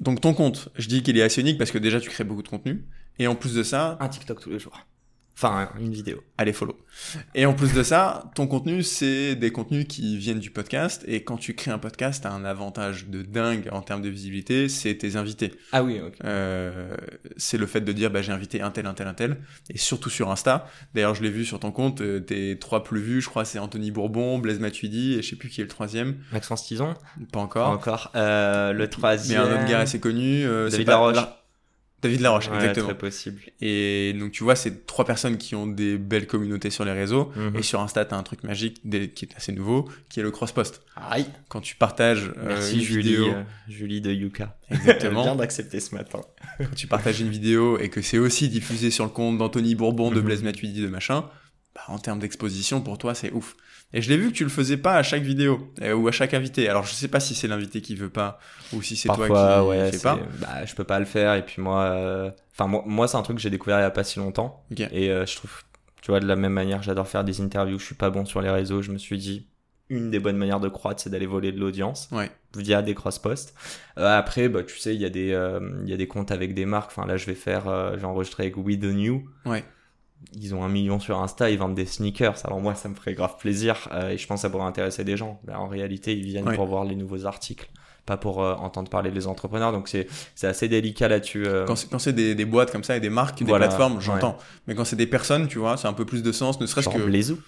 Donc 0.02 0.20
ton 0.20 0.34
compte, 0.34 0.70
je 0.76 0.88
dis 0.88 1.02
qu'il 1.04 1.18
est 1.18 1.22
assez 1.22 1.42
unique 1.42 1.58
parce 1.58 1.72
que 1.72 1.78
déjà 1.78 2.02
tu 2.02 2.10
crées 2.10 2.24
beaucoup 2.24 2.44
de 2.44 2.48
contenu. 2.50 2.86
Et 3.20 3.28
en 3.28 3.36
plus 3.36 3.54
de 3.54 3.64
ça, 3.64 3.98
Un 4.00 4.10
TikTok 4.10 4.40
tous 4.42 4.50
les 4.50 4.60
jours. 4.60 4.86
Enfin, 5.36 5.70
une 5.80 5.92
vidéo. 5.94 6.22
allez 6.38 6.54
follow. 6.54 6.78
Et 7.34 7.46
en 7.48 7.54
plus 7.54 7.74
de 7.74 7.82
ça, 7.84 8.32
ton 8.36 8.46
contenu, 8.48 8.84
c'est 8.84 9.36
des 9.36 9.52
contenus 9.52 9.86
qui 9.88 10.18
viennent 10.18 10.40
du 10.40 10.52
podcast. 10.52 11.04
Et 11.08 11.24
quand 11.24 11.38
tu 11.38 11.56
crées 11.56 11.72
un 11.72 11.78
podcast, 11.80 12.24
t'as 12.24 12.32
un 12.32 12.46
avantage 12.46 13.08
de 13.08 13.22
dingue 13.24 13.68
en 13.72 13.82
termes 13.82 14.02
de 14.04 14.10
visibilité, 14.10 14.70
c'est 14.70 14.96
tes 14.98 15.16
invités. 15.16 15.54
Ah 15.72 15.84
oui, 15.84 16.00
ok. 16.00 16.14
Euh, 16.26 16.96
c'est 17.38 17.58
le 17.58 17.66
fait 17.66 17.82
de 17.82 17.92
dire, 17.92 18.12
bah, 18.12 18.22
j'ai 18.22 18.32
invité 18.32 18.62
un 18.62 18.70
tel, 18.72 18.86
un 18.86 18.94
tel, 18.94 19.08
un 19.08 19.14
tel. 19.16 19.38
Et 19.70 19.78
surtout 19.78 20.10
sur 20.12 20.30
Insta. 20.30 20.68
D'ailleurs, 20.94 21.16
je 21.16 21.24
l'ai 21.24 21.30
vu 21.32 21.44
sur 21.46 21.60
ton 21.60 21.72
compte, 21.72 22.02
euh, 22.02 22.20
tes 22.20 22.60
trois 22.60 22.84
plus 22.84 23.02
vus, 23.02 23.22
je 23.22 23.30
crois, 23.30 23.46
c'est 23.46 23.58
Anthony 23.58 23.90
Bourbon, 23.90 24.38
Blaise 24.38 24.60
Matuidi, 24.60 25.14
et 25.14 25.22
je 25.24 25.30
sais 25.30 25.36
plus 25.38 25.50
qui 25.50 25.62
est 25.62 25.64
le 25.64 25.70
troisième. 25.70 26.18
Maxence 26.34 26.66
Tison? 26.68 26.94
Pas 27.32 27.40
encore. 27.40 27.70
Encore. 27.70 28.12
Euh, 28.16 28.74
le 28.74 28.80
Mais 28.80 28.88
troisième. 28.90 29.42
un 29.42 29.54
autre 29.56 29.66
gars 29.68 29.80
assez 29.80 30.00
connu. 30.00 30.46
euh, 30.46 30.70
David 30.70 30.86
pas- 30.86 30.92
Laroche. 30.92 31.16
La- 31.16 31.41
David 32.02 32.22
Laroche, 32.22 32.48
Ouais, 32.50 32.56
exactement. 32.56 32.88
très 32.88 32.98
possible. 32.98 33.42
Et 33.62 34.14
donc 34.20 34.32
tu 34.32 34.44
vois, 34.44 34.56
c'est 34.56 34.86
trois 34.88 35.06
personnes 35.06 35.38
qui 35.38 35.54
ont 35.56 35.68
des 35.68 35.98
belles 35.98 36.26
communautés 36.26 36.70
sur 36.72 36.84
les 36.84 36.92
réseaux. 36.94 37.32
Mhm. 37.36 37.56
Et 37.58 37.62
sur 37.62 37.80
Insta, 37.80 38.06
t'as 38.06 38.18
un 38.18 38.24
truc 38.24 38.44
magique 38.44 38.82
des- 38.84 39.10
qui 39.10 39.26
est 39.26 39.36
assez 39.36 39.52
nouveau, 39.52 39.88
qui 40.10 40.20
est 40.20 40.24
le 40.24 40.32
cross-post. 40.32 40.82
Aïe. 40.96 41.26
Quand 41.50 41.62
tu 41.62 41.76
partages 41.76 42.32
euh, 42.38 42.48
Merci 42.48 42.76
une 42.78 42.82
Julie, 42.82 43.10
vidéo, 43.12 43.28
euh, 43.28 43.44
Julie 43.70 44.02
de 44.02 44.12
Yuka. 44.12 44.58
Exactement, 44.72 45.24
vient 45.24 45.36
d'accepter 45.36 45.80
ce 45.80 45.94
matin. 45.94 46.22
quand 46.58 46.76
tu 46.76 46.88
partages 46.88 47.22
une 47.22 47.30
vidéo 47.30 47.78
et 47.78 47.90
que 47.90 48.02
c'est 48.02 48.18
aussi 48.18 48.50
diffusé 48.50 48.90
sur 48.90 49.04
le 49.04 49.12
compte 49.12 49.38
d'Anthony 49.38 49.76
Bourbon, 49.76 50.10
de 50.10 50.16
Mhm. 50.20 50.26
Blaise 50.26 50.44
Matuidi, 50.44 50.82
de 50.82 50.88
machin, 50.88 51.26
bah, 51.76 51.82
en 51.88 51.98
termes 52.00 52.20
d'exposition, 52.20 52.82
pour 52.82 52.98
toi, 52.98 53.14
c'est 53.16 53.32
ouf. 53.32 53.56
Et 53.94 54.02
je 54.02 54.10
l'ai 54.10 54.16
vu 54.18 54.30
que 54.32 54.36
tu 54.36 54.44
le 54.46 54.50
faisais 54.50 54.78
pas 54.78 54.96
à 54.96 55.04
chaque 55.04 55.24
vidéo 55.24 55.74
euh, 55.82 55.94
ou 55.94 56.08
à 56.08 56.12
chaque 56.14 56.34
invité. 56.34 56.70
Alors 56.70 56.86
je 56.86 56.94
sais 56.94 57.10
pas 57.10 57.20
si 57.20 57.36
c'est 57.36 57.50
l'invité 57.50 57.82
qui 57.82 57.94
veut 57.96 58.10
pas 58.10 58.40
ou 58.72 58.82
si 58.82 58.96
c'est 58.96 59.10
toi 59.10 59.28
qui 59.28 59.68
ouais, 59.68 59.92
fais 59.92 60.00
pas. 60.00 60.18
bah, 60.40 60.66
je 60.66 60.74
peux 60.76 60.86
pas 60.86 60.98
le 60.98 61.06
faire. 61.06 61.36
Et 61.36 61.46
puis 61.46 61.62
moi, 61.62 61.82
euh, 61.84 62.32
enfin 62.54 62.68
moi, 62.68 62.84
moi 62.86 63.08
c'est 63.10 63.18
un 63.18 63.22
truc 63.22 63.36
que 63.36 63.42
j'ai 63.44 63.50
découvert 63.50 63.80
il 63.80 63.82
y 63.82 63.86
a 63.86 63.92
pas 63.92 64.06
si 64.06 64.18
longtemps. 64.20 64.64
Et 64.78 65.10
euh, 65.12 65.26
je 65.26 65.36
trouve, 65.36 65.52
tu 66.02 66.12
vois, 66.12 66.22
de 66.22 66.26
la 66.26 66.38
même 66.38 66.54
manière, 66.54 66.82
j'adore 66.82 67.06
faire 67.10 67.26
des 67.26 67.42
interviews. 67.42 67.80
Je 67.80 67.86
suis 67.86 67.96
pas 67.96 68.10
bon 68.10 68.24
sur 68.26 68.42
les 68.42 68.50
réseaux. 68.50 68.82
Je 68.82 68.94
me 68.94 68.98
suis 68.98 69.18
dit, 69.18 69.48
une 69.90 70.10
des 70.10 70.20
bonnes 70.20 70.38
manières 70.38 70.62
de 70.62 70.70
croître, 70.70 71.02
c'est 71.04 71.10
d'aller 71.10 71.26
voler 71.26 71.52
de 71.52 71.60
l'audience 71.60 72.08
Ouais. 72.14 72.32
via 72.56 72.82
des 72.82 72.96
cross-posts. 72.96 73.54
Après, 73.98 74.48
bah, 74.48 74.64
tu 74.64 74.78
sais, 74.78 74.96
il 74.96 75.02
y 75.02 75.06
a 75.06 75.10
des, 75.10 75.38
il 75.84 75.90
y 75.90 75.94
a 75.94 75.98
des 75.98 76.08
comptes 76.08 76.32
avec 76.32 76.54
des 76.54 76.66
marques. 76.66 76.92
Enfin, 76.96 77.06
là, 77.06 77.18
je 77.18 77.26
vais 77.26 77.36
faire, 77.36 77.64
j'ai 78.00 78.06
enregistré 78.06 78.44
avec 78.44 78.56
We 78.56 78.80
The 78.80 78.86
New. 78.86 79.30
Ouais. 79.46 79.66
Ils 80.34 80.54
ont 80.56 80.64
un 80.64 80.70
million 80.70 81.00
sur 81.00 81.20
Insta, 81.22 81.50
ils 81.50 81.58
vendent 81.58 81.76
des 81.76 81.86
sneakers. 81.86 82.36
Alors 82.46 82.60
moi, 82.62 82.76
ça 82.76 82.88
me 82.90 82.96
ferait 82.96 83.14
grave 83.14 83.36
plaisir 83.40 83.90
euh, 83.92 84.10
et 84.10 84.18
je 84.18 84.28
pense 84.28 84.38
que 84.40 84.42
ça 84.44 84.50
pourrait 84.50 84.64
intéresser 84.66 85.04
des 85.04 85.18
gens. 85.18 85.42
Mais 85.48 85.54
en 85.54 85.68
réalité, 85.68 86.16
ils 86.18 86.24
viennent 86.26 86.54
pour 86.56 86.66
voir 86.68 86.86
les 86.86 86.96
nouveaux 86.96 87.26
articles, 87.26 87.70
pas 88.06 88.18
pour 88.18 88.42
euh, 88.42 88.54
entendre 88.56 88.90
parler 88.90 89.12
des 89.12 89.28
entrepreneurs. 89.28 89.72
Donc 89.72 89.90
c'est 89.90 90.08
assez 90.48 90.68
délicat 90.70 91.08
là-dessus. 91.08 91.46
euh. 91.48 91.66
Quand 91.66 91.76
c'est, 92.00 92.14
des, 92.14 92.36
des 92.36 92.46
boîtes 92.46 92.72
comme 92.72 92.84
ça 92.84 92.96
et 92.96 93.00
des 93.00 93.10
marques, 93.10 93.44
des 93.44 93.52
plateformes, 93.52 93.96
ouais. 93.96 94.02
j'entends. 94.02 94.38
Mais 94.68 94.76
quand 94.76 94.86
c'est 94.86 94.96
des 94.96 95.08
personnes, 95.08 95.48
tu 95.48 95.60
vois, 95.60 95.76
c'est 95.78 95.88
un 95.88 95.94
peu 95.94 96.06
plus 96.06 96.24
de 96.24 96.32
sens, 96.32 96.60
ne 96.62 96.66
serait-ce 96.66 96.90
que, 96.90 96.98
Blaisou. 97.00 97.40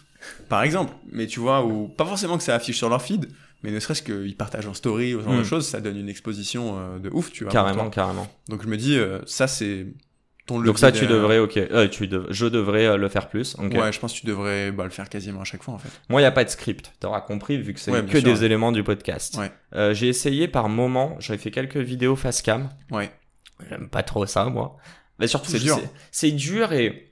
par 0.49 0.63
exemple. 0.63 0.93
Mais 1.11 1.27
tu 1.27 1.39
vois, 1.39 1.63
ou 1.65 1.87
pas 1.87 2.05
forcément 2.05 2.37
que 2.37 2.43
ça 2.43 2.55
affiche 2.55 2.77
sur 2.77 2.89
leur 2.89 3.01
feed, 3.01 3.29
mais 3.61 3.71
ne 3.71 3.79
serait-ce 3.79 4.01
qu'ils 4.03 4.35
partagent 4.35 4.67
en 4.67 4.73
story 4.73 5.15
ou 5.15 5.19
ce 5.21 5.25
genre 5.25 5.35
de 5.35 5.39
Mm. 5.41 5.45
choses, 5.45 5.67
ça 5.67 5.79
donne 5.79 5.97
une 5.97 6.09
exposition 6.09 6.97
de 6.99 7.09
ouf, 7.11 7.31
tu 7.31 7.43
vois. 7.45 7.53
Carrément, 7.53 7.89
carrément. 7.89 8.27
Donc 8.49 8.61
je 8.63 8.67
me 8.67 8.75
dis, 8.77 8.97
ça 9.25 9.47
c'est 9.47 9.87
ton 10.45 10.59
Donc 10.61 10.77
ça, 10.77 10.91
tu 10.91 11.05
de- 11.05 11.11
devrais, 11.13 11.39
ok. 11.39 11.55
Euh, 11.57 11.87
tu 11.87 12.07
dev- 12.07 12.27
Je 12.29 12.45
devrais 12.47 12.85
euh, 12.85 12.97
le 12.97 13.07
faire 13.07 13.29
plus. 13.29 13.55
Ouais, 13.57 13.91
je 13.93 13.99
pense 13.99 14.13
que 14.13 14.19
tu 14.19 14.25
devrais 14.25 14.71
bah, 14.71 14.83
le 14.83 14.89
faire 14.89 15.07
quasiment 15.07 15.41
à 15.41 15.43
chaque 15.45 15.63
fois 15.63 15.73
en 15.73 15.77
fait. 15.77 15.89
Moi, 16.09 16.19
il 16.19 16.23
n'y 16.23 16.27
a 16.27 16.31
pas 16.31 16.43
de 16.43 16.49
script. 16.49 16.91
T'auras 16.99 17.21
compris 17.21 17.57
vu 17.57 17.73
que 17.73 17.79
c'est 17.79 17.91
Ouais, 17.91 18.03
que 18.03 18.19
sûr, 18.19 18.23
des 18.23 18.39
ouais. 18.39 18.45
éléments 18.45 18.71
du 18.73 18.83
podcast. 18.83 19.37
Ouais. 19.37 19.51
Euh, 19.75 19.93
j'ai 19.93 20.09
essayé 20.09 20.47
par 20.49 20.67
moment. 20.67 21.15
J'avais 21.19 21.39
fait 21.39 21.51
quelques 21.51 21.77
vidéos 21.77 22.15
face 22.17 22.41
cam. 22.41 22.69
Ouais. 22.91 23.09
J'aime 23.69 23.87
pas 23.87 24.03
trop 24.03 24.25
ça, 24.25 24.45
moi. 24.45 24.75
Mais 25.19 25.27
surtout, 25.27 25.49
C'est 25.51 25.59
dur. 25.59 25.79
C'est 26.11 26.31
dur 26.31 26.73
et 26.73 27.07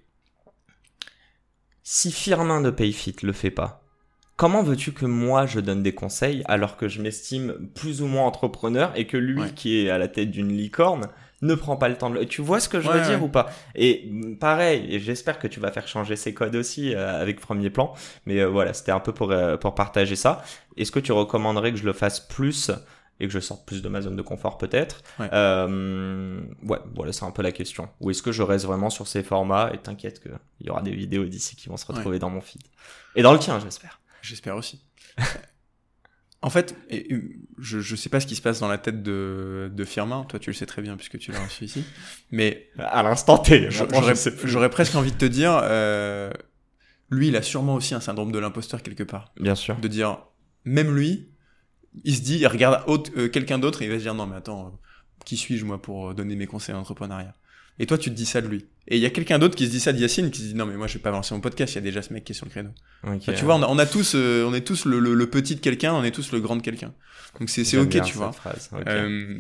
si 1.84 2.12
Firmin 2.12 2.62
de 2.62 2.70
Payfit 2.70 3.16
le 3.24 3.32
fait 3.34 3.52
pas, 3.52 3.84
comment 4.38 4.64
veux-tu 4.64 4.92
que 4.92 5.06
moi 5.06 5.46
je 5.46 5.60
donne 5.60 5.84
des 5.84 5.94
conseils 5.94 6.42
alors 6.46 6.78
que 6.78 6.88
je 6.88 7.02
m'estime 7.02 7.70
plus 7.76 8.02
ou 8.02 8.08
moins 8.08 8.26
entrepreneur 8.26 8.92
et 8.96 9.08
que 9.08 9.18
lui 9.18 9.54
qui 9.56 9.80
est 9.80 9.90
à 9.90 9.98
la 9.98 10.08
tête 10.08 10.32
d'une 10.32 10.52
licorne 10.56 11.08
ne 11.42 11.56
prend 11.56 11.76
pas 11.76 11.90
le 11.90 11.98
temps 11.98 12.10
de 12.10 12.16
le... 12.20 12.26
Tu 12.26 12.42
vois 12.42 12.60
ce 12.60 12.70
que 12.70 12.80
je 12.82 12.88
Ouais, 12.88 13.00
veux 13.00 13.02
dire 13.08 13.20
ouais. 13.20 13.26
ou 13.26 13.30
pas? 13.30 13.50
Et 13.76 14.08
mm, 14.10 14.38
pareil, 14.38 14.86
et 14.94 15.00
j'espère 15.00 15.40
que 15.40 15.48
tu 15.48 15.60
vas 15.60 15.72
faire 15.72 15.88
changer 15.88 16.16
ces 16.16 16.34
codes 16.34 16.56
aussi 16.56 16.94
euh, 16.94 17.22
avec 17.22 17.40
Premier 17.40 17.70
Plan. 17.70 17.94
Mais 18.26 18.40
euh, 18.40 18.48
voilà, 18.48 18.74
c'était 18.74 18.92
un 18.92 19.00
peu 19.00 19.14
pour, 19.14 19.32
euh, 19.32 19.58
pour 19.58 19.74
partager 19.76 20.16
ça. 20.16 20.44
Est-ce 20.78 20.92
que 20.92 21.00
tu 21.00 21.12
recommanderais 21.12 21.72
que 21.72 21.78
je 21.78 21.86
le 21.86 21.94
fasse 21.94 22.20
plus 22.20 22.72
et 23.20 23.28
que 23.28 23.34
je 23.34 23.40
sorte 23.40 23.66
plus 23.68 23.82
de 23.84 23.90
ma 23.90 24.02
zone 24.02 24.16
de 24.16 24.22
confort 24.22 24.58
peut-être? 24.58 25.02
Ouais. 25.20 25.30
Euh, 25.34 26.42
ouais, 26.64 26.80
voilà, 26.96 27.12
c'est 27.12 27.26
un 27.26 27.32
peu 27.32 27.42
la 27.44 27.52
question. 27.52 27.90
Ou 28.00 28.12
est-ce 28.12 28.22
que 28.22 28.32
je 28.32 28.44
reste 28.44 28.66
vraiment 28.66 28.90
sur 28.90 29.08
ces 29.08 29.24
formats 29.24 29.72
et 29.74 29.78
t'inquiète 29.78 30.22
qu'il 30.22 30.32
y 30.62 30.70
aura 30.70 30.82
des 30.82 30.92
vidéos 30.92 31.26
d'ici 31.26 31.56
qui 31.56 31.70
vont 31.70 31.78
se 31.78 31.86
retrouver 31.86 32.20
dans 32.20 32.30
mon 32.30 32.42
feed? 32.42 32.62
Et 33.16 33.22
dans 33.24 33.34
le 33.34 33.40
tien, 33.40 33.60
j'espère. 33.60 34.00
J'espère 34.22 34.56
aussi. 34.56 34.84
en 36.44 36.50
fait, 36.50 36.76
je, 37.60 37.80
je 37.80 37.96
sais 37.96 38.10
pas 38.10 38.20
ce 38.20 38.26
qui 38.26 38.36
se 38.36 38.42
passe 38.42 38.60
dans 38.60 38.68
la 38.68 38.80
tête 38.80 39.04
de, 39.04 39.72
de 39.72 39.86
Firmin, 39.86 40.24
toi 40.24 40.40
tu 40.40 40.50
le 40.50 40.56
sais 40.56 40.66
très 40.66 40.82
bien 40.82 40.98
puisque 40.98 41.20
tu 41.20 41.32
l'as 41.32 41.44
reçu 41.44 41.66
ici, 41.66 41.84
mais 42.32 42.70
À 42.80 43.04
l'instant 43.04 43.38
T, 43.38 43.70
J'aurais 44.44 44.70
presque 44.70 44.96
envie 44.96 45.12
de 45.12 45.18
te 45.18 45.26
dire, 45.26 45.60
euh, 45.64 46.32
lui, 47.12 47.28
il 47.28 47.36
a 47.36 47.42
sûrement 47.44 47.76
aussi 47.76 47.94
un 47.94 48.00
syndrome 48.00 48.32
de 48.32 48.40
l'imposteur 48.40 48.82
quelque 48.82 49.04
part. 49.04 49.34
Bien 49.40 49.56
sûr. 49.56 49.78
De 49.78 49.88
dire, 49.88 50.18
même 50.66 50.96
lui, 50.96 51.30
il 52.04 52.16
se 52.16 52.22
dit, 52.22 52.38
il 52.40 52.48
regarde 52.48 52.84
euh, 52.88 53.28
quelqu'un 53.28 53.60
d'autre 53.60 53.82
et 53.82 53.86
il 53.86 53.92
va 53.92 53.98
se 53.98 54.04
dire, 54.04 54.16
non 54.16 54.26
mais 54.26 54.38
attends, 54.38 54.68
euh, 54.68 54.70
qui 55.26 55.38
suis-je 55.38 55.66
moi 55.66 55.82
pour 55.82 56.10
euh, 56.10 56.14
donner 56.14 56.36
mes 56.36 56.48
conseils 56.48 56.76
en 56.76 56.80
entrepreneuriat 56.80 57.36
Et 57.80 57.86
toi, 57.86 57.98
tu 57.98 58.10
te 58.10 58.16
dis 58.16 58.26
ça 58.26 58.42
de 58.42 58.48
lui. 58.48 58.66
Et 58.88 58.98
il 58.98 59.02
y 59.02 59.06
a 59.06 59.10
quelqu'un 59.10 59.40
d'autre 59.40 59.56
qui 59.56 59.66
se 59.68 59.72
dit 59.72 59.80
ça 59.80 59.94
de 59.94 60.00
Yacine, 60.00 60.32
qui 60.32 60.42
se 60.42 60.48
dit 60.48 60.56
non 60.56 60.66
mais 60.66 60.76
moi 60.76 60.88
je 60.88 60.96
vais 60.96 61.00
pas 61.00 61.12
lancer 61.12 61.34
mon 61.36 61.40
podcast, 61.42 61.74
il 61.74 61.76
y 61.76 61.80
a 61.80 61.82
déjà 61.82 62.02
ce 62.02 62.12
mec 62.14 62.24
qui 62.24 62.32
est 62.32 62.36
sur 62.36 62.46
le 62.46 62.52
créneau. 62.52 62.72
Enfin, 63.04 63.34
tu 63.34 63.46
vois, 63.46 63.56
on 63.56 63.64
a, 63.64 63.68
on 63.68 63.78
a 63.78 63.86
tous, 63.86 64.14
euh, 64.16 64.44
on 64.46 64.54
est 64.54 64.62
tous 64.66 64.86
le, 64.86 65.00
le- 65.00 65.14
le 65.14 65.30
petit 65.30 65.56
de 65.56 65.60
quelqu'un, 65.62 65.94
on 65.94 66.04
est 66.04 66.12
tous 66.12 66.32
le 66.32 66.40
grand 66.40 66.56
de 66.56 66.62
quelqu'un. 66.62 66.94
Donc 67.40 67.50
c'est 67.50 67.62
ok, 67.78 67.88
bien 67.88 68.02
tu 68.02 68.18
vois. 68.18 68.32
phrase, 68.32 68.70
ok. 68.74 68.84
Euh, 68.88 69.38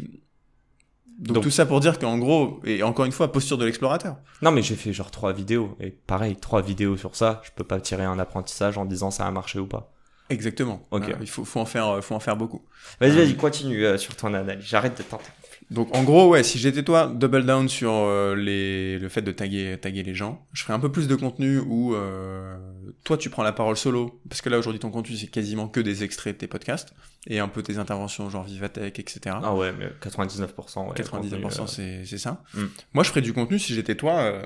donc, 1.20 1.36
Donc- 1.36 1.44
tout 1.44 1.52
ça 1.52 1.66
pour 1.66 1.80
dire 1.82 2.00
qu'en 2.00 2.18
gros, 2.18 2.60
et 2.64 2.82
encore 2.84 3.06
une 3.06 3.12
fois, 3.12 3.32
posture 3.32 3.58
de 3.58 3.66
l'explorateur. 3.66 4.18
Non, 4.42 4.52
mais 4.52 4.62
j'ai 4.64 4.76
fait 4.76 4.92
genre 4.94 5.12
trois 5.12 5.34
vidéos. 5.34 5.76
Et 5.80 5.92
pareil, 5.92 6.36
trois 6.36 6.62
vidéos 6.64 6.98
sur 6.98 7.16
ça. 7.16 7.42
Je 7.44 7.50
peux 7.56 7.64
pas 7.64 7.80
tirer 7.80 8.06
un 8.06 8.18
apprentissage 8.18 8.78
en 8.78 8.86
disant 8.86 9.12
ça 9.12 9.28
a 9.28 9.32
marché 9.32 9.60
ou 9.60 9.68
pas. 9.68 9.94
Exactement. 10.30 10.88
Ok. 10.92 11.14
Il 11.22 11.30
faut, 11.30 11.44
faut 11.46 11.60
en 11.60 11.66
faire, 11.66 11.88
euh, 11.90 12.02
faut 12.02 12.16
en 12.16 12.20
faire 12.20 12.38
beaucoup. 12.38 12.64
Vas-y, 13.00 13.12
vas-y, 13.18 13.36
continue 13.36 13.98
sur 14.00 14.16
ton 14.16 14.34
analyse. 14.34 14.66
J'arrête 14.66 14.98
de 14.98 15.04
tenter. 15.04 15.30
Donc 15.72 15.96
en 15.96 16.04
gros, 16.04 16.30
ouais, 16.30 16.44
si 16.44 16.60
j'étais 16.60 16.84
toi, 16.84 17.08
double 17.08 17.46
down 17.46 17.70
sur 17.70 17.94
euh, 17.94 18.36
les, 18.36 19.00
le 19.00 19.10
fait 19.10 19.22
de 19.22 19.32
taguer, 19.32 19.78
taguer 19.80 20.04
les 20.04 20.14
gens. 20.14 20.46
Je 20.52 20.64
ferais 20.64 20.74
un 20.74 20.80
peu 20.80 20.92
plus 20.92 21.08
de 21.08 21.16
contenu 21.16 21.60
où 21.60 21.96
euh, 21.96 22.58
toi 23.04 23.18
tu 23.18 23.30
prends 23.30 23.44
la 23.44 23.54
parole 23.54 23.78
solo, 23.78 24.22
parce 24.28 24.42
que 24.42 24.50
là 24.50 24.60
aujourd'hui 24.60 24.80
ton 24.80 24.92
contenu 24.92 25.16
c'est 25.16 25.28
quasiment 25.28 25.68
que 25.68 25.80
des 25.80 26.04
extraits 26.04 26.36
de 26.36 26.40
tes 26.40 26.48
podcasts 26.48 26.94
et 27.28 27.40
un 27.40 27.48
peu 27.48 27.64
tes 27.64 27.78
interventions 27.78 28.30
genre 28.30 28.44
Vivatech, 28.44 29.00
etc. 29.00 29.38
Ah 29.42 29.56
ouais, 29.56 29.74
mais 29.78 29.92
99%. 30.02 30.88
Ouais, 30.88 30.94
99% 30.94 31.10
contenu, 31.10 31.46
euh, 31.46 31.50
c'est 31.68 32.06
c'est 32.06 32.18
ça. 32.18 32.44
Mm. 32.54 32.66
Moi 32.94 33.04
je 33.04 33.10
ferais 33.10 33.22
du 33.22 33.34
contenu 33.34 33.60
si 33.60 33.74
j'étais 33.74 33.96
toi 33.96 34.14
euh, 34.20 34.46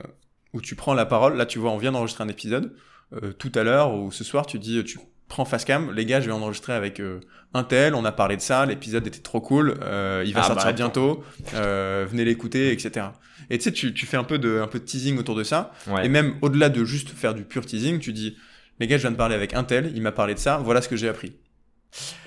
où 0.53 0.61
tu 0.61 0.75
prends 0.75 0.93
la 0.93 1.05
parole. 1.05 1.35
Là 1.37 1.45
tu 1.45 1.59
vois, 1.59 1.71
on 1.71 1.77
vient 1.77 1.91
d'enregistrer 1.91 2.23
un 2.23 2.29
épisode 2.29 2.75
euh, 3.13 3.33
tout 3.33 3.51
à 3.55 3.63
l'heure 3.63 3.93
ou 3.93 4.11
ce 4.11 4.23
soir 4.23 4.45
tu 4.45 4.59
dis 4.59 4.83
tu 4.83 4.99
prends 5.35 5.43
Facecam, 5.43 5.91
les 5.91 6.05
gars 6.05 6.21
je 6.21 6.27
vais 6.27 6.31
enregistrer 6.31 6.71
avec 6.71 7.01
euh, 7.01 7.19
un 7.53 7.65
tel, 7.65 7.93
on 7.93 8.05
a 8.05 8.13
parlé 8.13 8.37
de 8.37 8.41
ça, 8.41 8.65
l'épisode 8.65 9.05
était 9.05 9.19
trop 9.19 9.41
cool, 9.41 9.77
euh, 9.83 10.23
il 10.25 10.33
va 10.33 10.39
Ah, 10.45 10.47
sortir 10.47 10.67
bah, 10.67 10.71
bientôt, 10.71 11.25
euh, 11.55 12.05
venez 12.09 12.23
l'écouter, 12.23 12.71
etc. 12.71 13.07
Et 13.49 13.57
tu 13.57 13.65
sais, 13.65 13.73
tu, 13.73 14.05
fais 14.05 14.15
un 14.15 14.23
peu 14.23 14.39
de, 14.39 14.61
un 14.61 14.67
peu 14.67 14.79
de 14.79 14.85
teasing 14.85 15.17
autour 15.17 15.35
de 15.35 15.43
ça, 15.43 15.73
Ouais. 15.87 16.05
et 16.05 16.09
même 16.09 16.35
au-delà 16.41 16.69
de 16.69 16.85
juste 16.85 17.09
faire 17.09 17.33
du 17.33 17.43
pur 17.43 17.65
teasing, 17.65 17.99
tu 17.99 18.13
dis, 18.13 18.37
les 18.79 18.87
gars, 18.87 18.95
je 18.95 19.01
viens 19.01 19.11
de 19.11 19.17
parler 19.17 19.35
avec 19.35 19.53
un 19.53 19.65
tel, 19.65 19.91
il 19.93 20.01
m'a 20.01 20.13
parlé 20.13 20.35
de 20.35 20.39
ça, 20.39 20.55
voilà 20.63 20.81
ce 20.81 20.87
que 20.87 20.95
j'ai 20.95 21.09
appris. 21.09 21.33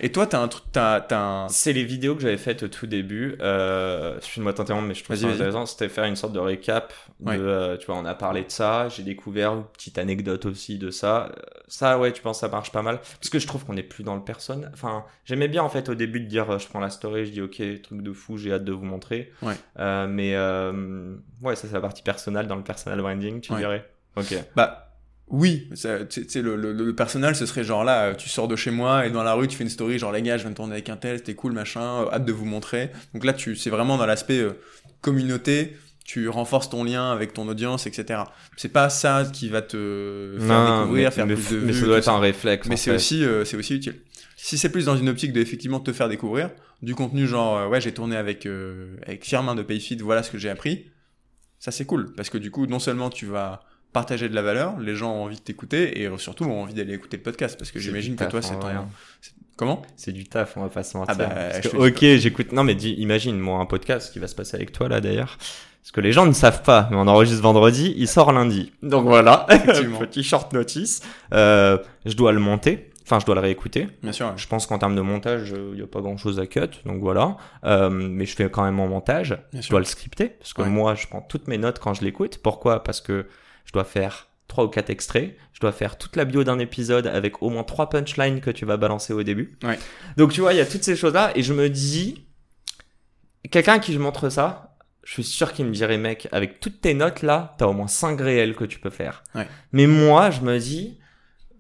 Et 0.01 0.11
toi, 0.13 0.27
t'as 0.27 0.41
un 0.41 0.49
truc, 0.49 0.65
un... 0.77 1.47
C'est 1.51 1.73
les 1.73 1.85
vidéos 1.85 2.15
que 2.15 2.23
j'avais 2.23 2.37
faites 2.39 2.63
au 2.63 2.69
tout 2.69 2.87
début. 2.87 3.37
Euh, 3.41 4.17
Excuse-moi 4.19 4.53
t'interrompre, 4.53 4.87
mais 4.87 4.95
je 4.95 5.05
trouve 5.05 5.17
ça 5.17 5.27
intéressant. 5.29 5.67
C'était 5.67 5.89
faire 5.89 6.05
une 6.05 6.17
sorte 6.17 6.33
de 6.33 6.39
récap. 6.39 6.93
De, 7.21 7.29
Ouais. 7.31 7.37
euh, 7.39 7.77
tu 7.77 7.87
vois, 7.87 7.97
on 7.97 8.05
a 8.05 8.15
parlé 8.15 8.45
de 8.45 8.51
ça. 8.51 8.89
J'ai 8.89 9.03
découvert 9.03 9.53
une 9.55 9.65
petite 9.65 9.99
anecdote 9.99 10.47
aussi 10.47 10.79
de 10.79 10.91
ça. 10.91 11.33
Ça, 11.67 11.99
ouais, 11.99 12.13
tu 12.13 12.23
penses 12.23 12.41
ça 12.41 12.49
marche 12.49 12.71
pas 12.73 12.83
mal 12.83 12.99
Parce 13.21 13.29
que 13.31 13.39
je 13.39 13.47
trouve 13.47 13.65
qu'on 13.65 13.77
est 13.77 13.83
plus 13.83 14.05
dans 14.05 14.15
le 14.15 14.23
personne. 14.23 14.71
Enfin, 14.73 15.05
j'aimais 15.25 15.49
bien 15.49 15.63
en 15.63 15.69
fait 15.69 15.89
au 15.89 15.95
début 15.95 16.21
de 16.21 16.27
dire, 16.27 16.49
euh, 16.51 16.59
je 16.59 16.69
prends 16.69 16.81
la 16.81 16.91
story, 16.91 17.27
je 17.27 17.33
dis, 17.33 17.41
ok, 17.43 17.61
truc 17.83 18.03
de 18.03 18.13
fou, 18.13 18.37
j'ai 18.39 18.53
hâte 18.53 18.65
de 18.65 18.73
vous 18.73 18.85
montrer. 18.85 19.33
Ouais. 19.43 19.55
Euh, 19.79 20.07
mais 20.07 20.37
ouais, 21.47 21.57
ça 21.57 21.67
c'est 21.69 21.75
la 21.75 21.81
partie 21.81 22.03
personnelle 22.03 22.47
dans 22.47 22.57
le 22.57 22.63
personal 22.63 23.01
branding, 23.01 23.41
tu 23.41 23.53
Ouais. 23.53 23.59
dirais. 23.59 23.89
Ok. 24.17 24.35
Bah, 24.57 24.88
oui, 25.31 25.69
sais, 25.75 26.07
le, 26.37 26.57
le, 26.57 26.73
le 26.73 26.95
personnel, 26.95 27.37
ce 27.37 27.47
serait 27.47 27.65
genre 27.65 27.85
là, 27.85 28.05
euh, 28.05 28.15
tu 28.15 28.29
sors 28.29 28.49
de 28.49 28.57
chez 28.57 28.71
moi 28.71 29.07
et 29.07 29.11
dans 29.11 29.23
la 29.23 29.35
rue, 29.35 29.49
tu 29.49 29.57
fais 29.57 29.65
une 29.65 29.71
story, 29.71 29.99
genre 29.99 30.13
les 30.13 30.23
gars, 30.23 30.37
je 30.37 30.43
viens 30.43 30.51
de 30.51 30.57
tourner 30.57 30.73
avec 30.73 30.89
un 30.89 30.97
tel, 30.97 31.19
c'était 31.19 31.35
cool, 31.35 31.53
machin, 31.53 32.05
euh, 32.05 32.11
hâte 32.13 32.25
de 32.25 32.33
vous 32.33 32.45
montrer. 32.45 32.91
Donc 33.15 33.25
là, 33.25 33.33
tu, 33.33 33.55
c'est 33.57 33.71
vraiment 33.71 33.97
dans 33.99 34.07
l'aspect 34.07 34.39
euh, 34.39 34.53
communauté, 35.01 35.77
tu 36.09 36.31
renforces 36.31 36.71
ton 36.71 36.85
lien 36.85 37.13
avec 37.13 37.35
ton 37.35 37.47
audience, 37.49 37.87
etc. 37.87 38.23
C'est 38.57 38.73
pas 38.73 38.89
ça 38.89 39.25
qui 39.31 39.51
va 39.51 39.61
te 39.61 40.37
faire 40.41 40.79
découvrir, 40.79 41.09
mais, 41.09 41.11
faire 41.11 41.27
mais, 41.27 41.35
plus 41.35 41.51
de 41.51 41.61
mais 41.61 41.73
vues, 41.73 41.81
ça 41.81 41.87
doit 41.87 41.99
être 41.99 42.05
ça. 42.05 42.13
un 42.13 42.21
réflexe. 42.21 42.67
Mais 42.67 42.79
c'est 42.79 42.91
aussi, 42.95 43.23
euh, 43.23 43.45
c'est 43.45 43.59
aussi 43.59 43.75
utile. 43.75 44.01
Si 44.39 44.57
c'est 44.57 44.71
plus 44.71 44.87
dans 44.87 44.97
une 44.97 45.11
optique 45.11 45.35
de 45.35 45.41
effectivement 45.43 45.81
te 45.81 45.93
faire 45.93 46.09
découvrir, 46.09 46.49
du 46.81 46.95
contenu 46.95 47.27
genre, 47.27 47.59
euh, 47.59 47.69
ouais, 47.69 47.83
j'ai 47.83 47.93
tourné 47.93 48.17
avec, 48.17 48.47
euh, 48.47 48.97
avec 49.07 49.23
Firmin 49.27 49.55
de 49.55 49.63
Payfit, 49.63 49.97
voilà 49.97 50.23
ce 50.23 50.31
que 50.31 50.39
j'ai 50.39 50.49
appris, 50.49 50.87
ça 51.59 51.73
c'est 51.73 51.85
cool. 51.85 52.15
Parce 52.15 52.31
que 52.31 52.39
du 52.39 52.51
coup, 52.51 52.67
non 52.67 52.79
seulement 52.79 53.11
tu 53.11 53.27
vas 53.27 53.61
partager 53.93 54.29
de 54.29 54.35
la 54.35 54.43
valeur, 54.43 54.79
les 54.79 54.95
gens 54.95 55.13
ont 55.13 55.25
envie 55.25 55.37
de 55.37 55.41
t'écouter 55.43 56.01
et 56.01 56.07
euh, 56.07 56.19
surtout 56.19 56.45
ont 56.45 56.63
envie 56.63 56.75
d'aller 56.75 56.95
écouter 56.95 57.17
le 57.17 57.23
podcast. 57.23 57.59
Parce 57.59 57.71
que 57.71 57.79
j'imagine 57.79 58.17
que 58.17 58.25
toi, 58.25 58.43
c'est 58.43 58.55
hein. 58.55 58.87
c'est- 59.21 59.33
Comment? 59.57 59.83
C'est 59.97 60.13
du 60.13 60.23
taf, 60.25 60.57
on 60.57 60.61
va 60.63 60.69
pas 60.69 60.85
se 60.85 60.97
mentir. 60.97 61.17
bah, 61.17 61.27
Parce 61.29 61.59
que, 61.61 61.69
fais 61.71 61.77
ok, 61.77 61.99
j'écoute. 62.21 62.53
Non, 62.53 62.63
mais 62.63 62.77
dis, 62.77 62.93
imagine, 62.93 63.37
moi, 63.41 63.59
un 63.59 63.67
podcast 63.67 64.13
qui 64.13 64.21
va 64.21 64.29
se 64.29 64.37
passer 64.37 64.55
avec 64.57 64.71
toi 64.71 64.89
là 64.89 65.01
d'ailleurs. 65.01 65.37
Parce 65.83 65.91
que 65.93 66.01
les 66.01 66.13
gens 66.13 66.27
ne 66.27 66.33
savent 66.33 66.63
pas, 66.63 66.87
mais 66.91 66.97
on 66.97 67.09
enregistre 67.09 67.43
vendredi, 67.43 67.93
il 67.97 68.07
sort 68.09 68.31
lundi. 68.33 68.73
Donc 68.83 69.05
voilà, 69.07 69.47
petit 70.01 70.23
short 70.23 70.53
notice. 70.53 71.01
Euh, 71.33 71.79
je 72.05 72.15
dois 72.15 72.31
le 72.33 72.39
monter, 72.41 72.91
enfin, 73.05 73.19
je 73.21 73.25
dois 73.27 73.35
le 73.35 73.41
réécouter. 73.41 73.89
Bien 74.03 74.13
sûr. 74.13 74.33
Je 74.37 74.47
pense 74.47 74.67
qu'en 74.67 74.79
termes 74.79 74.95
de 74.95 75.01
montage, 75.01 75.55
il 75.57 75.77
n'y 75.77 75.83
a 75.83 75.87
pas 75.87 76.01
grand 76.03 76.19
chose 76.19 76.39
à 76.39 76.47
cut, 76.47 76.61
donc 76.85 77.01
voilà. 77.01 77.37
Euh, 77.65 77.89
mais 77.91 78.27
je 78.27 78.37
fais 78.37 78.51
quand 78.51 78.63
même 78.65 78.75
mon 78.75 78.87
montage. 78.87 79.31
Bien 79.53 79.61
Je 79.63 79.67
sûr. 79.67 79.71
dois 79.73 79.81
le 79.81 79.87
scripter, 79.87 80.29
parce 80.29 80.53
que 80.53 80.63
Ouais. 80.63 80.69
moi, 80.69 80.95
je 80.95 81.07
prends 81.07 81.23
toutes 81.23 81.49
mes 81.49 81.59
notes 81.59 81.79
quand 81.79 81.95
je 81.95 82.05
l'écoute. 82.05 82.39
Pourquoi? 82.43 82.85
Parce 82.85 83.01
que 83.01 83.27
je 83.69 83.73
dois 83.73 83.85
faire 83.85 84.29
trois 84.49 84.65
ou 84.65 84.69
quatre 84.69 84.89
extraits. 84.91 85.37
Je 85.53 85.61
dois 85.61 85.73
faire 85.73 85.99
toute 85.99 86.17
la 86.17 86.25
bio 86.25 86.43
d'un 86.43 86.59
épisode 86.59 87.07
avec 87.07 87.43
au 87.43 87.51
moins 87.51 87.65
trois 87.65 87.91
punchlines 87.91 88.41
que 88.41 88.51
tu 88.51 88.65
vas 88.65 88.77
balancer 88.79 89.13
au 89.13 89.23
début. 89.23 89.59
Ouais. 89.63 89.79
Donc 90.17 90.33
tu 90.33 90.41
vois, 90.41 90.55
il 90.55 90.57
y 90.57 90.61
a 90.61 90.67
toutes 90.67 90.83
ces 90.85 90.97
choses-là, 90.97 91.33
et 91.37 91.43
je 91.43 91.53
me 91.53 91.69
dis, 91.69 92.25
quelqu'un 93.51 93.75
à 93.75 93.79
qui 93.79 93.93
je 93.93 93.99
montre 93.99 94.29
ça, 94.31 94.77
je 95.05 95.13
suis 95.15 95.25
sûr 95.25 95.53
qu'il 95.53 95.67
me 95.67 95.73
dirait, 95.73 95.99
mec, 95.99 96.29
avec 96.33 96.61
toutes 96.61 96.81
tes 96.81 96.95
notes 96.95 97.23
là, 97.23 97.55
t'as 97.59 97.67
au 97.67 97.73
moins 97.73 97.87
cinq 97.89 98.21
réels 98.21 98.55
que 98.55 98.65
tu 98.65 98.79
peux 98.79 98.91
faire. 98.91 99.23
Ouais. 99.35 99.47
Mais 99.73 99.87
moi, 99.87 100.31
je 100.31 100.41
me 100.41 100.59
dis, 100.59 100.99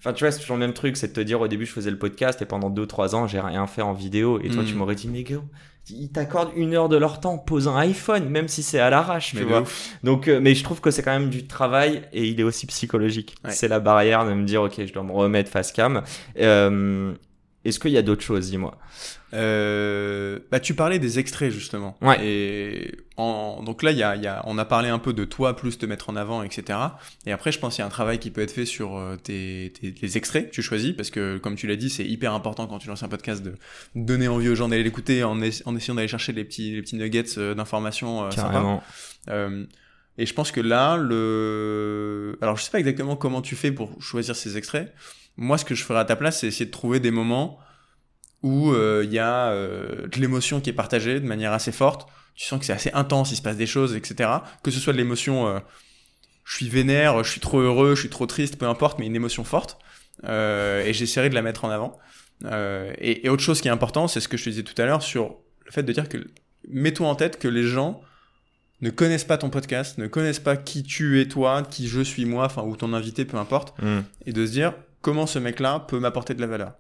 Enfin, 0.01 0.13
tu 0.13 0.23
vois, 0.23 0.31
c'est 0.31 0.39
toujours 0.39 0.55
le 0.55 0.61
même 0.61 0.75
truc, 0.75 0.97
c'est 0.97 1.09
de 1.09 1.13
te 1.13 1.21
dire 1.21 1.41
au 1.41 1.49
début, 1.49 1.67
je 1.67 1.73
faisais 1.73 1.91
le 1.91 1.99
podcast 1.99 2.41
et 2.41 2.45
pendant 2.47 2.71
2-3 2.71 3.17
ans, 3.17 3.27
j'ai 3.27 3.41
rien 3.41 3.67
fait 3.67 3.83
en 3.83 3.93
vidéo. 3.93 4.39
Et 4.41 4.49
toi, 4.49 4.63
Mm. 4.63 4.67
tu 4.67 4.75
m'aurais 4.77 4.95
dit, 4.95 5.09
mais 5.09 5.25
ils 5.91 6.11
t'accordent 6.11 6.53
une 6.57 6.75
heure 6.75 6.89
de 6.89 6.97
leur 6.97 7.21
temps, 7.21 7.39
pose 7.39 7.69
un 7.69 7.77
iPhone, 7.77 8.29
même 8.29 8.49
si 8.49 8.63
c'est 8.63 8.79
à 8.79 8.91
l'arrache, 8.91 9.35
Mais 9.35 9.41
tu 9.41 9.47
de 9.47 9.51
vois. 9.51 9.65
Donc, 10.03 10.29
euh, 10.29 10.41
mais 10.41 10.55
je 10.55 10.65
trouve 10.65 10.81
que 10.81 10.91
c'est 10.91 11.03
quand 11.03 11.19
même 11.19 11.31
du 11.31 11.47
travail 11.47 12.03
et 12.13 12.27
il 12.27 12.41
est 12.41 12.45
aussi 12.45 12.67
psychologique. 12.67 13.37
Ouais. 13.45 13.51
C'est 13.51 13.69
la 13.69 13.81
barrière 13.81 14.25
de 14.25 14.33
me 14.33 14.45
dire, 14.45 14.63
ok, 14.63 14.75
je 14.79 14.93
dois 14.93 15.03
me 15.03 15.13
remettre 15.13 15.51
face 15.51 15.73
cam. 15.73 16.03
Euh, 16.39 17.15
Est-ce 17.65 17.79
qu'il 17.81 17.91
y 17.91 17.99
a 17.99 18.03
d'autres 18.03 18.23
choses, 18.23 18.51
dis-moi? 18.51 18.79
Euh, 19.35 20.39
bah, 20.51 20.61
tu 20.61 20.75
parlais 20.75 20.99
des 20.99 21.19
extraits 21.19 21.51
justement. 21.53 21.97
Ouais. 22.01 22.17
Et 22.25 22.93
en, 23.17 23.63
donc 23.63 23.83
là, 23.83 23.91
il 23.93 23.99
y 23.99 24.03
a, 24.03 24.17
y 24.17 24.27
a, 24.27 24.43
on 24.47 24.57
a 24.59 24.65
parlé 24.65 24.89
un 24.89 24.99
peu 24.99 25.13
de 25.13 25.25
toi 25.25 25.55
plus 25.57 25.77
te 25.77 25.85
mettre 25.85 26.09
en 26.09 26.17
avant, 26.17 26.43
etc. 26.43 26.79
Et 27.27 27.33
après, 27.33 27.53
je 27.53 27.59
pense 27.59 27.75
qu'il 27.75 27.83
y 27.83 27.85
a 27.85 27.87
un 27.87 27.91
travail 27.91 28.19
qui 28.21 28.31
peut 28.31 28.41
être 28.41 28.53
fait 28.53 28.65
sur 28.65 28.97
euh, 28.97 29.17
tes, 29.17 29.73
tes, 29.79 29.95
les 30.01 30.17
extraits 30.17 30.47
que 30.49 30.55
tu 30.55 30.63
choisis, 30.63 30.93
parce 30.97 31.11
que 31.11 31.39
comme 31.39 31.57
tu 31.57 31.67
l'as 31.67 31.77
dit, 31.77 31.91
c'est 31.91 32.07
hyper 32.07 32.33
important 32.33 32.67
quand 32.67 32.79
tu 32.79 32.89
lances 32.89 33.03
un 33.03 33.09
podcast 33.09 33.43
de 33.43 33.55
donner 33.95 34.29
envie 34.29 34.49
aux 34.49 34.55
gens 34.55 34.69
d'aller 34.69 34.85
l'écouter 34.85 35.25
en, 35.25 35.41
es- 35.43 35.67
en 35.67 35.77
essayant 35.77 35.95
d'aller 35.97 36.09
chercher 36.09 36.33
les 36.33 36.45
petits, 36.45 36.75
les 36.77 36.83
petits 36.83 36.97
nuggets 36.97 37.39
euh, 37.39 37.55
d'informations 37.55 38.25
euh, 38.25 38.31
sympas. 38.31 38.83
Euh, 39.29 39.65
et 40.19 40.27
je 40.27 40.35
pense 40.35 40.51
que 40.51 40.61
là, 40.61 40.97
le, 40.97 42.37
alors 42.43 42.57
je 42.57 42.65
sais 42.65 42.73
pas 42.73 42.81
exactement 42.81 43.15
comment 43.15 43.41
tu 43.41 43.55
fais 43.55 43.71
pour 43.71 44.03
choisir 44.03 44.35
ces 44.35 44.59
extraits. 44.59 44.93
Moi, 45.37 45.57
ce 45.57 45.65
que 45.65 45.77
je 45.77 45.85
ferais 45.85 46.01
à 46.01 46.05
ta 46.05 46.17
place, 46.17 46.41
c'est 46.41 46.49
essayer 46.49 46.67
de 46.67 46.73
trouver 46.73 46.99
des 46.99 47.13
moments 47.13 47.61
où 48.43 48.73
euh, 48.73 49.03
il 49.05 49.13
y 49.13 49.21
a 49.21 49.51
euh, 49.51 50.09
de 50.09 50.19
l'émotion 50.19 50.61
qui 50.61 50.71
est 50.71 50.75
partagée 50.75 51.21
de 51.21 51.27
manière 51.27 51.53
assez 51.53 51.71
forte. 51.71 52.09
Tu 52.35 52.45
sens 52.45 52.59
que 52.59 52.67
c'est 52.67 52.73
assez 52.73 52.91
intense, 52.93 53.31
il 53.31 53.37
se 53.37 53.43
passe 53.43 53.57
des 53.57 53.67
choses, 53.67 53.95
etc. 53.95 54.31
Que 54.65 54.73
ce 54.73 54.81
soit 54.81 54.93
de 54.93 54.99
l'émotion, 54.99 55.47
euh, 55.47 55.61
je 56.45 56.57
suis 56.57 56.69
vénère, 56.69 57.23
je 57.23 57.31
suis 57.31 57.41
trop 57.41 57.61
heureux, 57.61 57.95
je 57.95 58.01
suis 58.01 58.11
trop 58.11 58.27
triste, 58.27 58.59
peu 58.59 58.67
importe, 58.67 58.99
mais 58.99 59.07
une 59.07 59.17
émotion 59.17 59.45
forte. 59.45 59.79
Et 60.25 60.91
j'essaierai 60.93 61.31
de 61.31 61.35
la 61.35 61.43
mettre 61.43 61.65
en 61.65 61.71
avant. 61.71 61.97
Et, 62.45 63.25
et 63.25 63.29
autre 63.29 63.43
chose 63.43 63.61
qui 63.61 63.69
est 63.69 63.71
important, 63.71 64.09
c'est 64.09 64.19
ce 64.19 64.27
que 64.27 64.37
je 64.37 64.45
te 64.45 64.51
disais 64.51 64.63
tout 64.65 64.81
à 64.83 64.85
l'heure 64.85 65.03
sur 65.03 65.37
le 65.65 65.71
fait 65.71 65.85
de 65.85 65.93
dire 65.93 66.09
que 66.09 66.19
mets-toi 66.69 67.07
en 67.07 67.15
tête 67.15 67.39
que 67.39 67.47
les 67.47 67.63
gens 67.63 68.03
ne 68.81 68.91
connaissent 68.91 69.25
pas 69.25 69.39
ton 69.39 69.51
podcast, 69.51 69.99
ne 69.99 70.07
connaissent 70.07 70.39
pas 70.39 70.57
qui 70.57 70.83
tu 70.83 71.21
es 71.21 71.27
toi, 71.27 71.63
qui 71.69 71.89
je 71.89 72.01
suis 72.01 72.25
moi, 72.25 72.45
enfin 72.47 72.63
ou 72.63 72.77
ton 72.77 72.93
invité, 72.93 73.25
peu 73.25 73.37
importe, 73.37 73.75
Mm. 73.83 73.99
et 74.27 74.33
de 74.33 74.47
se 74.47 74.53
dire 74.53 74.73
comment 75.03 75.27
ce 75.27 75.39
mec-là 75.39 75.85
peut 75.89 75.99
m'apporter 75.99 76.35
de 76.35 76.41
la 76.41 76.47
valeur? 76.47 76.73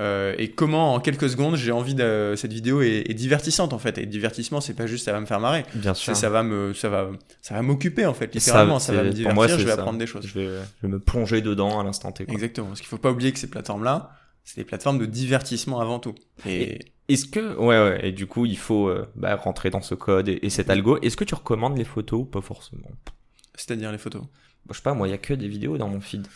Euh, 0.00 0.34
et 0.36 0.50
comment 0.50 0.94
en 0.94 1.00
quelques 1.00 1.30
secondes 1.30 1.56
j'ai 1.56 1.72
envie 1.72 1.94
de 1.94 2.34
cette 2.36 2.52
vidéo 2.52 2.82
est, 2.82 3.04
est 3.10 3.14
divertissante 3.14 3.72
en 3.72 3.78
fait 3.78 3.96
et 3.96 4.04
divertissement 4.04 4.60
c'est 4.60 4.74
pas 4.74 4.86
juste 4.86 5.06
ça 5.06 5.12
va 5.12 5.20
me 5.20 5.24
faire 5.24 5.40
marrer 5.40 5.64
Bien 5.74 5.94
sûr. 5.94 6.14
ça 6.14 6.28
va 6.28 6.42
me 6.42 6.74
ça 6.74 6.90
va 6.90 7.08
ça 7.40 7.54
va 7.54 7.62
m'occuper 7.62 8.04
en 8.04 8.12
fait 8.12 8.26
ça, 8.26 8.38
littéralement 8.38 8.78
ça, 8.80 8.92
va 8.92 9.02
me 9.02 9.10
divertir 9.10 9.34
moi, 9.34 9.46
je 9.46 9.54
vais 9.56 9.64
ça. 9.66 9.72
apprendre 9.74 9.98
des 9.98 10.06
choses 10.06 10.26
Je 10.26 10.38
vais, 10.38 10.46
je 10.46 10.86
vais 10.86 10.92
me 10.92 10.98
plonger 10.98 11.40
dedans 11.40 11.80
à 11.80 11.84
l'instant 11.84 12.12
T. 12.12 12.24
quoi. 12.26 12.34
exactement 12.34 12.68
parce 12.68 12.80
qu'il 12.80 12.88
faut 12.88 12.98
pas 12.98 13.10
oublier 13.10 13.32
que 13.32 13.38
ces 13.38 13.46
plateformes 13.46 13.82
là 13.84 14.10
c'est 14.48 14.62
des 14.62 14.64
plateformes 14.64 14.96
de 14.96 15.04
divertissement 15.04 15.78
avant 15.78 15.98
tout 15.98 16.14
et, 16.46 16.78
Est-ce 17.10 17.26
que, 17.26 17.54
ouais, 17.56 17.66
ouais, 17.66 18.08
et 18.08 18.12
du 18.12 18.26
coup, 18.26 18.46
il 18.46 18.56
faut 18.56 18.88
euh, 18.88 19.06
bah, 19.14 19.36
rentrer 19.36 19.68
dans 19.68 19.82
ce 19.82 19.94
code 19.94 20.26
et, 20.30 20.38
et 20.40 20.48
cet 20.48 20.70
algo. 20.70 20.98
Est-ce 21.02 21.18
que 21.18 21.24
tu 21.24 21.34
recommandes 21.34 21.76
les 21.76 21.84
photos 21.84 22.20
ou 22.20 22.24
pas 22.24 22.40
forcément? 22.40 22.88
C'est-à-dire 23.54 23.92
les 23.92 23.98
photos? 23.98 24.22
Bah, 24.22 24.70
Je 24.70 24.76
sais 24.76 24.82
pas, 24.82 24.94
moi, 24.94 25.06
il 25.06 25.10
y 25.10 25.14
a 25.14 25.18
que 25.18 25.34
des 25.34 25.48
vidéos 25.48 25.76
dans 25.76 25.88
mon 25.88 26.00
feed. 26.00 26.26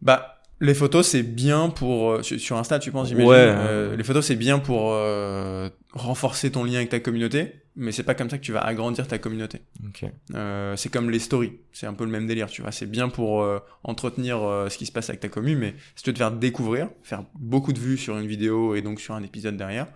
Bah, 0.00 0.39
les 0.60 0.74
photos, 0.74 1.06
c'est 1.08 1.22
bien 1.22 1.70
pour... 1.70 2.10
euh, 2.10 2.22
sur, 2.22 2.56
Insta, 2.56 2.78
tu 2.78 2.90
penses, 2.92 3.08
j'imagine 3.08 3.30
Ouais. 3.30 3.36
Euh, 3.38 3.96
Les 3.96 4.04
photos, 4.04 4.26
c'est 4.26 4.36
bien 4.36 4.58
pour 4.58 4.92
euh, 4.92 5.68
renforcer 5.92 6.50
ton 6.50 6.64
lien 6.64 6.74
avec 6.76 6.90
ta 6.90 7.00
communauté, 7.00 7.62
mais 7.76 7.92
c'est 7.92 8.02
pas 8.02 8.14
comme 8.14 8.28
ça 8.28 8.36
que 8.38 8.42
tu 8.42 8.52
vas 8.52 8.60
agrandir 8.60 9.06
ta 9.08 9.18
communauté. 9.18 9.62
Ok. 9.86 10.04
Euh, 10.34 10.76
c'est 10.76 10.90
comme 10.90 11.08
les 11.10 11.18
stories, 11.18 11.52
c'est 11.72 11.86
un 11.86 11.94
peu 11.94 12.04
le 12.04 12.10
même 12.10 12.26
délire, 12.26 12.48
tu 12.48 12.62
vois. 12.62 12.72
C'est 12.72 12.86
bien 12.90 13.08
pour 13.08 13.42
euh, 13.42 13.58
entretenir 13.84 14.38
ce 14.68 14.76
qui 14.76 14.86
se 14.86 14.92
passe 14.92 15.08
avec 15.08 15.20
ta 15.20 15.28
commune, 15.28 15.58
mais 15.58 15.74
si 15.96 16.04
tu 16.04 16.10
veux 16.10 16.14
te 16.14 16.18
faire 16.18 16.32
découvrir, 16.32 16.88
faire 17.02 17.24
beaucoup 17.38 17.72
de 17.72 17.78
vues 17.78 17.96
sur 17.96 18.18
une 18.18 18.26
vidéo 18.26 18.74
et 18.74 18.82
donc 18.82 19.00
sur 19.00 19.14
un 19.14 19.22
épisode 19.22 19.56
derrière, 19.56 19.86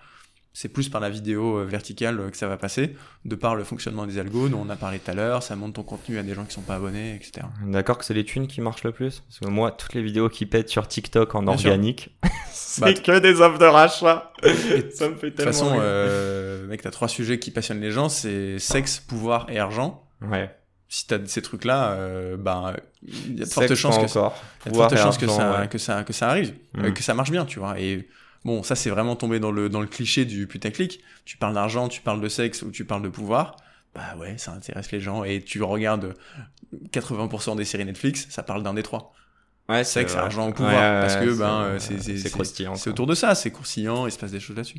c'est 0.54 0.68
plus 0.68 0.88
par 0.88 1.00
la 1.00 1.10
vidéo 1.10 1.58
euh, 1.58 1.64
verticale 1.64 2.20
euh, 2.20 2.30
que 2.30 2.36
ça 2.36 2.46
va 2.46 2.56
passer, 2.56 2.96
de 3.24 3.34
par 3.34 3.56
le 3.56 3.64
fonctionnement 3.64 4.06
des 4.06 4.18
algos 4.18 4.48
dont 4.48 4.64
on 4.64 4.70
a 4.70 4.76
parlé 4.76 5.00
tout 5.00 5.10
à 5.10 5.14
l'heure, 5.14 5.42
ça 5.42 5.56
monte 5.56 5.74
ton 5.74 5.82
contenu 5.82 6.16
à 6.16 6.22
des 6.22 6.32
gens 6.32 6.44
qui 6.44 6.54
sont 6.54 6.62
pas 6.62 6.76
abonnés, 6.76 7.16
etc. 7.16 7.46
D'accord 7.66 7.98
que 7.98 8.04
c'est 8.04 8.14
les 8.14 8.24
thunes 8.24 8.46
qui 8.46 8.60
marchent 8.60 8.84
le 8.84 8.92
plus? 8.92 9.24
Parce 9.28 9.40
que 9.40 9.48
moi, 9.48 9.72
toutes 9.72 9.94
les 9.94 10.02
vidéos 10.02 10.28
qui 10.28 10.46
pètent 10.46 10.70
sur 10.70 10.86
TikTok 10.86 11.34
en 11.34 11.42
Bien 11.42 11.52
organique, 11.52 12.16
c'est 12.52 12.80
Bah, 12.80 12.94
que 12.94 13.18
des 13.18 13.40
offres 13.40 13.58
de 13.58 13.64
rachat. 13.64 14.32
Ça 14.94 15.08
me 15.08 15.16
fait 15.16 15.30
De 15.30 15.30
toute 15.30 15.34
tellement 15.34 15.52
façon, 15.52 15.76
euh, 15.76 16.66
mec, 16.68 16.82
t'as 16.82 16.90
trois 16.90 17.08
sujets 17.08 17.40
qui 17.40 17.50
passionnent 17.50 17.80
les 17.80 17.90
gens, 17.90 18.08
c'est 18.08 18.60
sexe, 18.60 19.00
pouvoir 19.00 19.46
et 19.50 19.58
argent. 19.58 20.06
Ouais. 20.22 20.54
Si 20.88 21.08
t'as 21.08 21.18
ces 21.26 21.42
trucs-là, 21.42 21.92
euh, 21.92 22.36
ben, 22.36 22.74
il 23.02 23.38
y 23.38 23.42
a 23.42 23.44
de 23.44 23.50
fortes 23.50 23.74
chances 23.74 23.98
que 23.98 24.06
ça, 24.06 24.32
que 24.62 24.70
que 24.70 26.24
arrive, 26.24 26.54
euh, 26.78 26.92
que 26.92 27.02
ça 27.02 27.14
marche 27.14 27.32
bien, 27.32 27.44
tu 27.44 27.58
vois. 27.58 27.80
Et 27.80 28.08
bon, 28.44 28.62
ça, 28.62 28.74
c'est 28.74 28.90
vraiment 28.90 29.16
tombé 29.16 29.40
dans 29.40 29.50
le, 29.50 29.68
dans 29.68 29.80
le 29.80 29.86
cliché 29.86 30.24
du 30.24 30.46
putaclic. 30.46 31.00
Tu 31.24 31.36
parles 31.36 31.54
d'argent, 31.54 31.88
tu 31.88 32.00
parles 32.00 32.20
de 32.20 32.28
sexe 32.28 32.62
ou 32.62 32.70
tu 32.70 32.84
parles 32.84 33.02
de 33.02 33.08
pouvoir. 33.08 33.56
Bah 33.94 34.16
ouais, 34.18 34.36
ça 34.38 34.52
intéresse 34.52 34.90
les 34.92 35.00
gens. 35.00 35.22
Et 35.24 35.40
tu 35.42 35.62
regardes 35.62 36.14
80% 36.92 37.56
des 37.56 37.64
séries 37.64 37.84
Netflix, 37.84 38.26
ça 38.30 38.42
parle 38.42 38.62
d'un 38.62 38.74
des 38.74 38.82
trois. 38.82 39.12
Ouais, 39.68 39.82
Sexe, 39.84 40.12
vrai. 40.12 40.22
argent 40.22 40.48
ou 40.48 40.52
pouvoir. 40.52 40.74
Ouais, 40.74 41.00
parce 41.00 41.16
que, 41.16 41.38
ben, 41.38 41.78
c'est- 41.78 41.94
euh, 41.94 42.16
c'est, 42.18 42.30
croustillant. 42.30 42.74
c'est 42.74 42.90
autour 42.90 43.06
de 43.06 43.14
ça, 43.14 43.34
c'est 43.34 43.50
croustillant, 43.50 44.06
il 44.06 44.12
se 44.12 44.18
passe 44.18 44.30
des 44.32 44.40
choses 44.40 44.56
là-dessus. 44.56 44.78